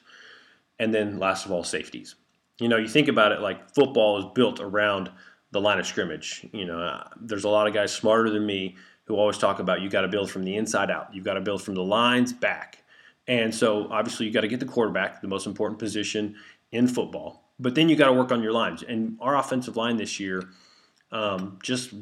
and 0.80 0.92
then 0.92 1.18
last 1.18 1.46
of 1.46 1.52
all, 1.52 1.62
safeties. 1.62 2.16
You 2.58 2.68
know, 2.68 2.76
you 2.76 2.88
think 2.88 3.08
about 3.08 3.32
it 3.32 3.40
like 3.40 3.72
football 3.72 4.18
is 4.18 4.24
built 4.34 4.60
around 4.60 5.10
the 5.52 5.60
line 5.60 5.78
of 5.78 5.86
scrimmage. 5.86 6.46
You 6.52 6.66
know, 6.66 7.02
there's 7.20 7.44
a 7.44 7.48
lot 7.48 7.68
of 7.68 7.74
guys 7.74 7.92
smarter 7.92 8.30
than 8.30 8.44
me 8.44 8.76
who 9.04 9.16
always 9.16 9.38
talk 9.38 9.58
about 9.58 9.80
you 9.80 9.88
got 9.88 10.02
to 10.02 10.08
build 10.08 10.30
from 10.30 10.44
the 10.44 10.56
inside 10.56 10.90
out. 10.90 11.14
You've 11.14 11.24
got 11.24 11.34
to 11.34 11.40
build 11.40 11.62
from 11.62 11.74
the 11.74 11.82
lines 11.82 12.32
back. 12.32 12.84
And 13.26 13.54
so 13.54 13.88
obviously 13.90 14.26
you 14.26 14.33
got 14.33 14.43
to 14.43 14.49
get 14.49 14.61
the 14.61 14.66
quarterback, 14.66 15.21
the 15.21 15.28
most 15.28 15.47
important 15.47 15.78
position 15.78 16.37
in 16.73 16.87
football. 16.87 17.45
But 17.59 17.75
then 17.75 17.88
you 17.88 17.97
got 17.97 18.07
to 18.07 18.12
work 18.12 18.33
on 18.33 18.43
your 18.43 18.52
lines. 18.52 18.83
And 18.83 19.16
our 19.21 19.37
offensive 19.37 19.76
line 19.76 19.97
this 19.97 20.19
year 20.21 20.49
um, 21.12 21.59
just 21.62 21.95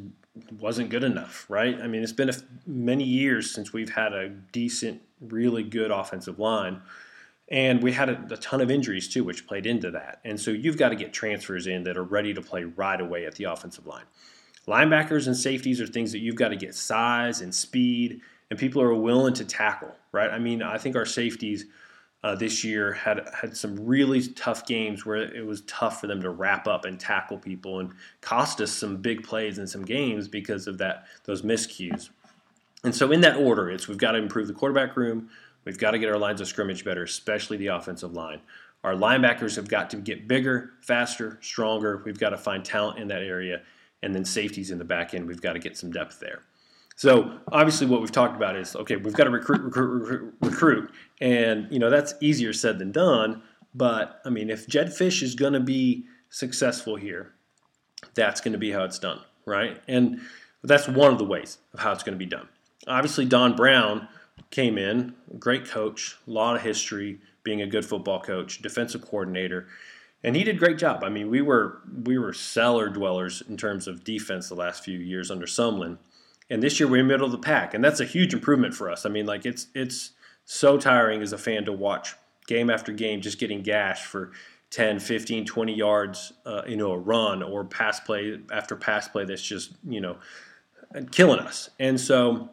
wasn't 0.59 0.89
good 0.91 1.05
enough, 1.05 1.47
right? 1.49 1.79
I 1.81 1.87
mean, 1.87 2.03
it's 2.03 2.13
been 2.13 2.31
many 2.67 3.05
years 3.05 3.53
since 3.53 3.73
we've 3.73 3.91
had 3.91 4.13
a 4.13 4.29
decent, 4.29 5.03
really 5.21 5.63
good 5.63 5.91
offensive 5.91 6.39
line. 6.39 6.81
And 7.49 7.83
we 7.83 7.93
had 7.93 8.09
a, 8.09 8.27
a, 8.31 8.37
ton 8.39 8.63
of 8.63 8.71
injuries 8.71 9.09
too, 9.09 9.25
which 9.25 9.47
played 9.47 9.67
into 9.67 9.91
that. 9.91 10.21
And 10.25 10.41
so 10.41 10.51
you've 10.51 10.79
got 10.79 10.89
to 10.89 10.97
get 10.97 11.13
transfers 11.13 11.67
in 11.67 11.83
that 11.83 11.99
are 11.99 12.05
ready 12.05 12.33
to 12.33 12.41
play 12.41 12.65
right 12.65 13.01
away 13.01 13.27
at 13.27 13.35
the 13.35 13.45
offensive 13.45 13.87
line. 13.87 14.05
Linebackers 14.67 15.27
and 15.27 15.37
safeties 15.37 15.81
are 15.81 15.87
things 15.87 16.13
that 16.13 16.21
you've 16.21 16.37
got 16.37 16.49
to 16.49 16.57
get 16.57 16.75
size 16.75 17.41
and 17.41 17.55
speed, 17.55 18.23
and 18.53 18.59
people 18.59 18.83
are 18.83 18.95
willing 18.95 19.33
to 19.33 19.47
tackle, 19.47 19.97
right? 20.13 20.29
I 20.29 20.39
mean, 20.39 20.61
I 20.61 20.77
think 20.77 20.95
our 20.95 21.07
safeties 21.07 21.65
uh, 22.23 22.35
this 22.35 22.63
year 22.63 22.93
had 22.93 23.27
had 23.33 23.57
some 23.57 23.87
really 23.87 24.29
tough 24.35 24.67
games 24.67 25.07
where 25.07 25.17
it 25.17 25.47
was 25.47 25.63
tough 25.63 26.03
for 26.03 26.07
them 26.07 26.21
to 26.21 26.29
wrap 26.29 26.67
up 26.67 26.85
and 26.85 27.01
tackle 27.01 27.39
people, 27.39 27.81
and 27.81 27.93
cost 28.21 28.61
us 28.61 28.71
some 28.71 28.99
big 28.99 29.23
plays 29.23 29.57
in 29.57 29.67
some 29.67 29.87
games 29.87 30.29
because 30.29 30.67
of 30.67 30.77
that 30.77 31.07
those 31.25 31.41
miscues. 31.41 32.11
And 32.85 32.95
so, 32.95 33.11
in 33.11 33.23
that 33.23 33.37
order, 33.37 33.71
it's 33.71 33.89
we've 33.89 33.97
got 33.97 34.13
to 34.13 34.19
improve 34.19 34.49
the 34.49 34.53
quarterback 34.53 34.99
room, 34.99 35.31
we've 35.65 35.79
got 35.79 35.93
to 35.93 35.99
get 35.99 36.11
our 36.11 36.19
lines 36.19 36.43
of 36.43 36.47
scrimmage 36.47 36.85
better, 36.85 37.05
especially 37.05 37.57
the 37.57 37.69
offensive 37.69 38.13
line. 38.13 38.43
Our 38.85 38.93
linebackers 38.93 39.57
have 39.57 39.69
got 39.69 39.89
to 39.91 39.97
get 39.97 40.29
bigger, 40.29 40.73
faster, 40.83 41.39
stronger. 41.41 42.03
We've 42.05 42.21
got 42.21 42.31
to 42.31 42.37
find 42.37 42.63
talent 42.63 42.99
in 42.99 43.09
that 43.09 43.23
area, 43.23 43.63
and 44.03 44.15
then 44.15 44.27
safeties 44.27 44.71
in 44.71 44.77
the 44.77 44.85
back 44.85 45.15
end. 45.15 45.27
We've 45.27 45.41
got 45.41 45.55
to 45.55 45.59
get 45.59 45.79
some 45.79 45.91
depth 45.91 46.21
there. 46.21 46.43
So 46.97 47.39
obviously, 47.51 47.87
what 47.87 48.01
we've 48.01 48.13
talked 48.13 48.37
about 48.37 48.57
is 48.57 48.77
okay. 48.77 48.97
We've 48.97 49.15
got 49.15 49.25
to 49.25 49.31
recruit, 49.31 49.63
recruit, 49.63 50.01
recruit, 50.01 50.35
recruit, 50.41 50.91
and 51.21 51.69
you 51.71 51.79
know 51.79 51.91
that's 51.91 52.15
easier 52.21 52.53
said 52.53 52.79
than 52.79 52.93
done. 52.93 53.43
But 53.75 54.21
I 54.25 54.31
mean, 54.31 54.51
if 54.51 54.67
Jedd 54.67 54.89
Fisch 54.89 55.23
is 55.23 55.35
going 55.35 55.55
to 55.55 55.61
be 55.61 56.07
successful 56.31 56.97
here, 56.97 57.33
that's 58.15 58.41
going 58.41 58.53
to 58.53 58.59
be 58.59 58.71
how 58.71 58.85
it's 58.85 58.99
done, 58.99 59.21
right? 59.47 59.81
And 59.89 60.21
that's 60.63 60.87
one 60.87 61.13
of 61.13 61.19
the 61.19 61.25
ways 61.25 61.59
of 61.73 61.81
how 61.81 61.93
it's 61.93 62.03
going 62.03 62.15
to 62.15 62.19
be 62.19 62.27
done. 62.27 62.49
Obviously, 62.87 63.25
Don 63.25 63.57
Brown 63.57 64.09
came 64.51 64.77
in, 64.77 65.15
great 65.39 65.67
coach, 65.67 66.17
a 66.27 66.31
lot 66.31 66.57
of 66.57 66.63
history, 66.63 67.21
being 67.43 67.63
a 67.63 67.67
good 67.67 67.85
football 67.85 68.21
coach, 68.21 68.61
defensive 68.61 69.03
coordinator 69.03 69.67
and 70.25 70.37
he 70.37 70.45
did 70.45 70.57
a 70.57 70.59
great 70.59 70.79
job. 70.79 71.03
I 71.03 71.09
mean, 71.09 71.31
we 71.31 71.43
were 71.43 71.81
we 72.05 72.19
were 72.19 72.33
cellar 72.33 72.89
dwellers 72.89 73.43
in 73.49 73.57
terms 73.57 73.89
of 73.89 74.05
defense 74.05 74.49
the 74.49 74.55
last 74.55 74.85
few 74.85 74.99
years 74.99 75.31
under 75.31 75.47
Sumlin, 75.47 75.99
and 76.53 76.63
this 76.63 76.79
year 76.79 76.87
we're 76.87 76.99
in 76.99 77.09
the 77.09 77.13
middle 77.15 77.25
of 77.25 77.33
the 77.33 77.39
pack, 77.39 77.73
and 77.73 77.83
that's 77.83 77.99
a 77.99 78.05
huge 78.05 78.35
improvement 78.35 78.75
for 78.75 78.91
us. 78.91 79.07
I 79.07 79.09
mean, 79.09 79.25
like 79.25 79.47
it's 79.47 79.69
it's 79.75 80.11
so 80.45 80.77
tiring 80.77 81.23
as 81.23 81.33
a 81.33 81.39
fan 81.39 81.65
to 81.65 81.73
watch 81.73 82.15
game 82.47 82.69
after 82.69 82.93
game 82.93 83.23
just 83.23 83.39
getting 83.39 83.63
gashed 83.63 84.05
for 84.05 84.33
10, 84.71 85.01
15, 85.01 85.47
20 85.47 85.75
yards, 85.75 86.33
uh, 86.45 86.63
you 86.67 86.77
know, 86.77 86.93
a 86.93 86.99
run 86.99 87.43
or 87.43 87.65
pass 87.65 88.01
play 88.01 88.39
after 88.53 88.77
pass 88.77 89.09
play 89.09 89.25
that's 89.25 89.43
just 89.43 89.73
you 89.89 90.01
know 90.01 90.19
killing 91.11 91.39
us. 91.39 91.71
And 91.81 91.99
so 91.99 92.51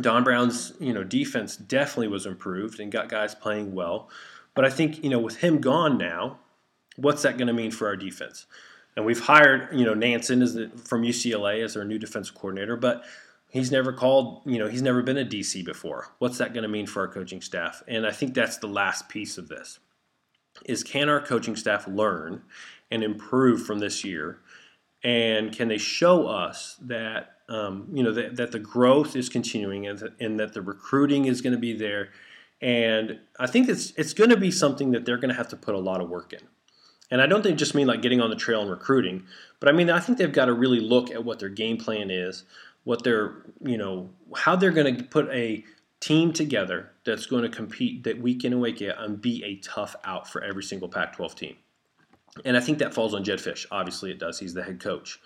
Don 0.00 0.22
Brown's 0.22 0.74
you 0.78 0.92
know 0.92 1.02
defense 1.02 1.56
definitely 1.56 2.08
was 2.08 2.26
improved 2.26 2.78
and 2.78 2.92
got 2.92 3.08
guys 3.08 3.34
playing 3.34 3.74
well. 3.74 4.08
But 4.54 4.64
I 4.64 4.70
think 4.70 5.02
you 5.02 5.10
know 5.10 5.18
with 5.18 5.38
him 5.38 5.60
gone 5.60 5.98
now, 5.98 6.38
what's 6.94 7.22
that 7.22 7.38
going 7.38 7.48
to 7.48 7.52
mean 7.52 7.72
for 7.72 7.88
our 7.88 7.96
defense? 7.96 8.46
And 8.94 9.06
we've 9.06 9.20
hired, 9.20 9.70
you 9.72 9.86
know, 9.86 9.94
Nansen 9.94 10.42
as 10.42 10.52
the, 10.52 10.70
from 10.84 11.02
UCLA 11.02 11.64
as 11.64 11.76
our 11.78 11.84
new 11.84 11.98
defensive 11.98 12.34
coordinator, 12.34 12.76
but 12.76 13.02
he's 13.52 13.70
never 13.70 13.92
called, 13.92 14.40
you 14.46 14.58
know, 14.58 14.66
he's 14.66 14.82
never 14.82 15.02
been 15.02 15.18
a 15.18 15.24
DC 15.24 15.64
before. 15.64 16.08
What's 16.18 16.38
that 16.38 16.54
going 16.54 16.62
to 16.62 16.68
mean 16.68 16.86
for 16.86 17.00
our 17.00 17.08
coaching 17.08 17.42
staff? 17.42 17.82
And 17.86 18.06
I 18.06 18.10
think 18.10 18.34
that's 18.34 18.56
the 18.56 18.66
last 18.66 19.08
piece 19.08 19.38
of 19.38 19.48
this 19.48 19.78
is 20.66 20.82
can 20.82 21.08
our 21.08 21.20
coaching 21.20 21.56
staff 21.56 21.86
learn 21.86 22.42
and 22.90 23.02
improve 23.02 23.64
from 23.64 23.78
this 23.78 24.04
year? 24.04 24.40
And 25.04 25.52
can 25.52 25.68
they 25.68 25.78
show 25.78 26.26
us 26.26 26.76
that, 26.82 27.36
um, 27.48 27.88
you 27.92 28.02
know, 28.02 28.12
that, 28.12 28.36
that 28.36 28.52
the 28.52 28.58
growth 28.58 29.16
is 29.16 29.28
continuing 29.28 29.86
and, 29.86 29.98
that, 29.98 30.20
and 30.20 30.40
that 30.40 30.54
the 30.54 30.62
recruiting 30.62 31.26
is 31.26 31.42
going 31.42 31.52
to 31.52 31.58
be 31.58 31.74
there? 31.74 32.10
And 32.60 33.18
I 33.38 33.46
think 33.48 33.68
it's, 33.68 33.92
it's 33.96 34.14
going 34.14 34.30
to 34.30 34.36
be 34.36 34.50
something 34.50 34.92
that 34.92 35.04
they're 35.04 35.16
going 35.18 35.30
to 35.30 35.36
have 35.36 35.48
to 35.48 35.56
put 35.56 35.74
a 35.74 35.78
lot 35.78 36.00
of 36.00 36.08
work 36.08 36.32
in. 36.32 36.40
And 37.10 37.20
I 37.20 37.26
don't 37.26 37.42
think 37.42 37.58
just 37.58 37.74
mean 37.74 37.86
like 37.86 38.00
getting 38.00 38.22
on 38.22 38.30
the 38.30 38.36
trail 38.36 38.62
and 38.62 38.70
recruiting, 38.70 39.26
but 39.60 39.68
I 39.68 39.72
mean 39.72 39.90
I 39.90 40.00
think 40.00 40.16
they've 40.16 40.32
got 40.32 40.46
to 40.46 40.54
really 40.54 40.80
look 40.80 41.10
at 41.10 41.22
what 41.22 41.40
their 41.40 41.50
game 41.50 41.76
plan 41.76 42.10
is, 42.10 42.44
what 42.84 43.04
they're 43.04 43.44
you 43.60 43.78
know 43.78 44.10
how 44.36 44.56
they're 44.56 44.70
going 44.70 44.96
to 44.96 45.04
put 45.04 45.28
a 45.30 45.64
team 46.00 46.32
together 46.32 46.90
that's 47.04 47.26
going 47.26 47.42
to 47.42 47.48
compete 47.48 48.02
that 48.04 48.20
week 48.20 48.44
in 48.44 48.52
and 48.52 48.60
week 48.60 48.82
out 48.82 49.02
and 49.04 49.20
be 49.20 49.44
a 49.44 49.56
tough 49.56 49.94
out 50.04 50.28
for 50.28 50.42
every 50.42 50.62
single 50.62 50.88
Pac-12 50.88 51.34
team. 51.36 51.56
And 52.44 52.56
I 52.56 52.60
think 52.60 52.78
that 52.78 52.92
falls 52.92 53.14
on 53.14 53.22
Jedd 53.22 53.38
Fisch. 53.38 53.66
Obviously, 53.70 54.10
it 54.10 54.18
does. 54.18 54.40
He's 54.40 54.52
the 54.52 54.64
head 54.64 54.80
coach, 54.80 55.20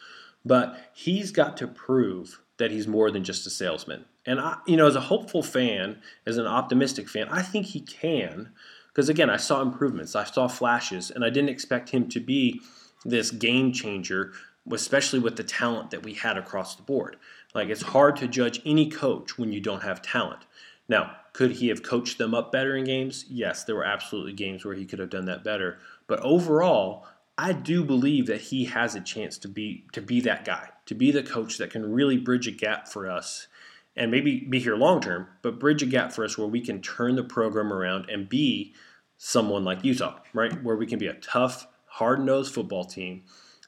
but 0.45 0.91
he's 0.93 1.31
got 1.31 1.57
to 1.59 1.67
prove 1.67 2.43
that 2.59 2.71
he's 2.71 2.87
more 2.87 3.11
than 3.11 3.25
just 3.25 3.47
a 3.47 3.51
salesman. 3.51 4.05
And 4.27 4.39
I, 4.39 4.59
you 4.67 4.77
know, 4.77 4.87
as 4.87 4.97
a 4.97 5.01
hopeful 5.01 5.43
fan, 5.43 5.99
as 6.27 6.37
an 6.37 6.47
optimistic 6.47 7.09
fan, 7.09 7.29
I 7.31 7.41
think 7.41 7.67
he 7.67 7.81
can 7.81 8.51
because 8.97 9.11
again, 9.11 9.29
I 9.29 9.37
saw 9.37 9.61
improvements, 9.61 10.17
I 10.17 10.25
saw 10.25 10.49
flashes, 10.49 11.11
and 11.11 11.23
I 11.23 11.29
didn't 11.29 11.51
expect 11.51 11.91
him 11.91 12.09
to 12.09 12.19
be 12.19 12.63
this 13.05 13.31
game 13.31 13.71
changer, 13.71 14.33
especially 14.73 15.19
with 15.19 15.37
the 15.37 15.45
talent 15.45 15.91
that 15.91 16.03
we 16.03 16.15
had 16.15 16.39
across 16.39 16.77
the 16.77 16.83
board. 16.83 17.19
Like 17.57 17.71
it's 17.71 17.83
hard 17.83 18.17
to 18.17 18.29
judge 18.29 18.61
any 18.67 18.91
coach 18.91 19.39
when 19.39 19.51
you 19.51 19.61
don't 19.61 19.83
have 19.83 20.03
talent. 20.03 20.43
Now, 20.91 21.17
could 21.33 21.53
he 21.53 21.69
have 21.69 21.83
coached 21.83 22.19
them 22.19 22.35
up 22.35 22.53
better 22.53 22.77
in 22.77 22.85
games? 22.85 23.25
Yes, 23.31 23.65
there 23.65 23.75
were 23.75 23.85
absolutely 23.85 24.35
games 24.35 24.63
where 24.63 24.75
he 24.75 24.85
could 24.85 24.99
have 24.99 25.09
done 25.09 25.25
that 25.25 25.43
better. 25.43 25.79
But 26.07 26.21
overall, 26.21 27.07
I 27.39 27.55
do 27.55 27.83
believe 27.83 28.27
that 28.27 28.43
he 28.43 28.67
has 28.67 28.95
a 28.95 29.01
chance 29.01 29.39
to 29.39 29.49
be 29.49 29.87
to 29.93 30.03
be 30.03 30.21
that 30.21 30.45
guy, 30.45 30.69
to 30.85 30.95
be 30.95 31.11
the 31.11 31.23
coach 31.23 31.57
that 31.57 31.71
can 31.71 31.91
really 31.91 32.19
bridge 32.19 32.47
a 32.47 32.51
gap 32.53 32.89
for 32.89 33.11
us 33.11 33.49
and 33.97 34.11
maybe 34.11 34.41
be 34.41 34.59
here 34.59 34.77
long 34.77 35.01
term, 35.01 35.27
but 35.41 35.59
bridge 35.59 35.83
a 35.83 35.87
gap 35.87 36.13
for 36.13 36.27
us 36.27 36.37
where 36.37 36.47
we 36.47 36.61
can 36.61 36.83
turn 36.83 37.17
the 37.17 37.25
program 37.25 37.73
around 37.73 38.11
and 38.11 38.29
be 38.29 38.75
someone 39.17 39.65
like 39.65 39.83
Utah, 39.83 40.19
right? 40.35 40.63
Where 40.63 40.77
we 40.77 40.87
can 40.87 40.99
be 40.99 41.07
a 41.07 41.15
tough, 41.15 41.67
hard-nosed 41.87 42.53
football 42.53 42.85
team 42.85 43.23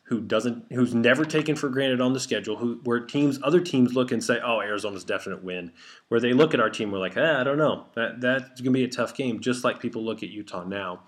who 0.08 0.20
doesn't 0.20 0.72
who's 0.72 0.94
never 0.94 1.24
taken 1.24 1.54
for 1.54 1.68
granted 1.68 2.00
on 2.00 2.12
the 2.12 2.20
schedule, 2.20 2.56
who 2.56 2.80
where 2.84 3.00
teams 3.00 3.38
other 3.42 3.60
teams 3.60 3.94
look 3.94 4.10
and 4.10 4.22
say, 4.24 4.40
"Oh, 4.42 4.60
Arizona's 4.60 5.04
definite 5.04 5.44
win." 5.44 5.72
Where 6.08 6.20
they 6.20 6.32
look 6.32 6.54
at 6.54 6.60
our 6.60 6.70
team, 6.70 6.90
we're 6.90 6.98
like, 6.98 7.16
eh, 7.16 7.40
"I 7.40 7.44
don't 7.44 7.58
know. 7.58 7.86
That 7.94 8.20
that's 8.20 8.60
going 8.60 8.72
to 8.72 8.78
be 8.78 8.84
a 8.84 8.88
tough 8.88 9.14
game," 9.14 9.40
just 9.40 9.64
like 9.64 9.80
people 9.80 10.04
look 10.04 10.22
at 10.22 10.30
Utah 10.30 10.64
now. 10.64 11.02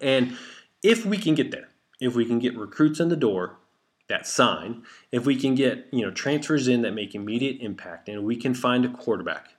And 0.00 0.36
if 0.82 1.04
we 1.04 1.18
can 1.18 1.34
get 1.34 1.50
there, 1.50 1.68
if 2.00 2.14
we 2.14 2.24
can 2.24 2.38
get 2.38 2.56
recruits 2.56 3.00
in 3.00 3.08
the 3.08 3.16
door 3.16 3.58
that 4.08 4.26
sign, 4.26 4.82
if 5.10 5.26
we 5.26 5.36
can 5.36 5.54
get, 5.54 5.88
you 5.92 6.02
know, 6.02 6.10
transfers 6.10 6.68
in 6.68 6.82
that 6.82 6.92
make 6.92 7.14
immediate 7.14 7.60
impact 7.60 8.08
and 8.08 8.24
we 8.24 8.36
can 8.36 8.54
find 8.54 8.84
a 8.84 8.88
quarterback. 8.88 9.54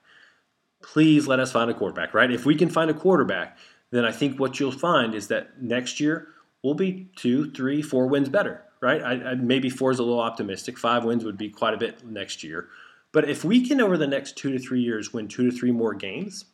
Please 0.82 1.26
let 1.26 1.38
us 1.38 1.52
find 1.52 1.70
a 1.70 1.74
quarterback, 1.74 2.14
right? 2.14 2.30
If 2.30 2.46
we 2.46 2.54
can 2.54 2.70
find 2.70 2.90
a 2.90 2.94
quarterback 2.94 3.58
then 3.90 4.04
I 4.04 4.12
think 4.12 4.38
what 4.38 4.60
you'll 4.60 4.72
find 4.72 5.14
is 5.14 5.28
that 5.28 5.62
next 5.62 6.00
year 6.00 6.28
we'll 6.62 6.74
be 6.74 7.10
two, 7.16 7.50
three, 7.50 7.82
four 7.82 8.06
wins 8.06 8.28
better, 8.28 8.62
right? 8.80 9.02
I, 9.02 9.30
I, 9.30 9.34
maybe 9.34 9.70
four 9.70 9.90
is 9.90 9.98
a 9.98 10.02
little 10.02 10.20
optimistic. 10.20 10.78
Five 10.78 11.04
wins 11.04 11.24
would 11.24 11.38
be 11.38 11.50
quite 11.50 11.74
a 11.74 11.78
bit 11.78 12.04
next 12.04 12.42
year. 12.42 12.68
But 13.12 13.28
if 13.28 13.44
we 13.44 13.66
can, 13.66 13.80
over 13.80 13.96
the 13.96 14.06
next 14.06 14.36
two 14.36 14.52
to 14.52 14.58
three 14.58 14.80
years, 14.80 15.12
win 15.12 15.28
two 15.28 15.50
to 15.50 15.56
three 15.56 15.72
more 15.72 15.94
games, 15.94 16.44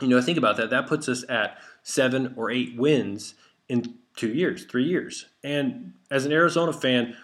you 0.00 0.08
know, 0.08 0.20
think 0.20 0.38
about 0.38 0.56
that. 0.56 0.70
That 0.70 0.86
puts 0.86 1.08
us 1.08 1.24
at 1.28 1.58
seven 1.82 2.34
or 2.36 2.50
eight 2.50 2.76
wins 2.76 3.34
in 3.68 3.94
two 4.16 4.32
years, 4.32 4.64
three 4.64 4.84
years. 4.84 5.26
And 5.42 5.94
as 6.10 6.24
an 6.24 6.32
Arizona 6.32 6.72
fan, 6.72 7.16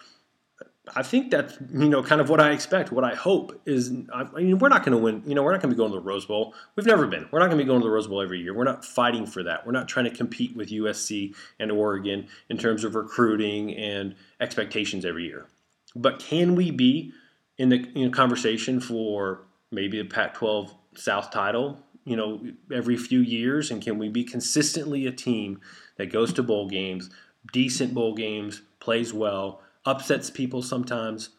I 0.96 1.02
think 1.02 1.30
that's 1.30 1.58
you 1.72 1.88
know 1.88 2.02
kind 2.02 2.20
of 2.20 2.30
what 2.30 2.40
I 2.40 2.52
expect. 2.52 2.90
What 2.90 3.04
I 3.04 3.14
hope 3.14 3.60
is, 3.66 3.92
I 4.12 4.24
mean, 4.24 4.58
we're 4.58 4.68
not 4.68 4.84
going 4.84 4.96
to 4.96 5.02
win. 5.02 5.22
You 5.26 5.34
know, 5.34 5.42
we're 5.42 5.52
not 5.52 5.60
going 5.60 5.70
to 5.70 5.76
be 5.76 5.78
going 5.78 5.92
to 5.92 5.98
the 5.98 6.04
Rose 6.04 6.24
Bowl. 6.24 6.54
We've 6.74 6.86
never 6.86 7.06
been. 7.06 7.28
We're 7.30 7.38
not 7.38 7.46
going 7.46 7.58
to 7.58 7.64
be 7.64 7.68
going 7.68 7.80
to 7.80 7.86
the 7.86 7.92
Rose 7.92 8.06
Bowl 8.06 8.22
every 8.22 8.40
year. 8.40 8.54
We're 8.54 8.64
not 8.64 8.84
fighting 8.84 9.26
for 9.26 9.42
that. 9.42 9.66
We're 9.66 9.72
not 9.72 9.88
trying 9.88 10.06
to 10.06 10.10
compete 10.10 10.56
with 10.56 10.70
USC 10.70 11.34
and 11.58 11.70
Oregon 11.70 12.28
in 12.48 12.56
terms 12.56 12.84
of 12.84 12.94
recruiting 12.94 13.74
and 13.76 14.14
expectations 14.40 15.04
every 15.04 15.26
year. 15.26 15.46
But 15.94 16.18
can 16.18 16.54
we 16.54 16.70
be 16.70 17.12
in 17.58 17.68
the 17.68 17.86
you 17.94 18.06
know, 18.06 18.10
conversation 18.10 18.80
for 18.80 19.42
maybe 19.70 20.00
a 20.00 20.04
Pac-12 20.04 20.74
South 20.94 21.30
title? 21.30 21.78
You 22.04 22.16
know, 22.16 22.40
every 22.72 22.96
few 22.96 23.20
years, 23.20 23.70
and 23.70 23.82
can 23.82 23.98
we 23.98 24.08
be 24.08 24.24
consistently 24.24 25.06
a 25.06 25.12
team 25.12 25.60
that 25.98 26.06
goes 26.06 26.32
to 26.32 26.42
bowl 26.42 26.68
games, 26.68 27.10
decent 27.52 27.92
bowl 27.92 28.14
games, 28.14 28.62
plays 28.80 29.12
well? 29.12 29.60
Upsets 29.84 30.30
people 30.30 30.62
sometimes, 30.62 31.30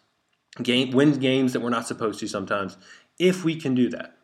game, 0.61 0.91
wins 0.91 1.17
games 1.17 1.53
that 1.53 1.59
we're 1.59 1.69
not 1.69 1.87
supposed 1.87 2.19
to 2.19 2.27
sometimes. 2.27 2.77
If 3.19 3.43
we 3.43 3.55
can 3.55 3.75
do 3.75 3.89
that, 3.89 4.17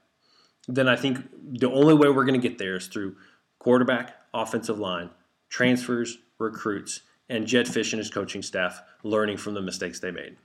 then 0.68 0.88
I 0.88 0.96
think 0.96 1.24
the 1.60 1.72
only 1.72 1.94
way 1.94 2.10
we're 2.10 2.26
going 2.26 2.40
to 2.40 2.48
get 2.48 2.58
there 2.58 2.76
is 2.76 2.88
through 2.88 3.16
quarterback, 3.60 4.16
offensive 4.34 4.80
line, 4.80 5.10
transfers, 5.50 6.18
recruits, 6.40 7.02
and 7.30 7.46
Jedd 7.46 7.68
Fisch 7.68 7.94
and 7.94 8.00
his 8.00 8.10
coaching 8.10 8.42
staff 8.42 8.82
learning 9.04 9.38
from 9.38 9.54
the 9.54 9.62
mistakes 9.62 10.00
they 10.00 10.12
made. 10.12 10.38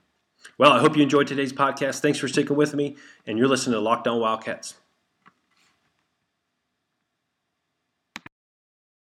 Well, 0.59 0.73
I 0.73 0.81
hope 0.81 0.97
you 0.97 1.03
enjoyed 1.03 1.29
today's 1.29 1.53
podcast. 1.53 2.01
Thanks 2.01 2.19
for 2.19 2.29
sticking 2.29 2.57
with 2.57 2.75
me, 2.75 2.97
and 3.27 3.39
you're 3.39 3.49
listening 3.49 3.75
to 3.75 3.81
Locked 3.81 4.09
On 4.09 4.21
Wildcats. 4.21 4.75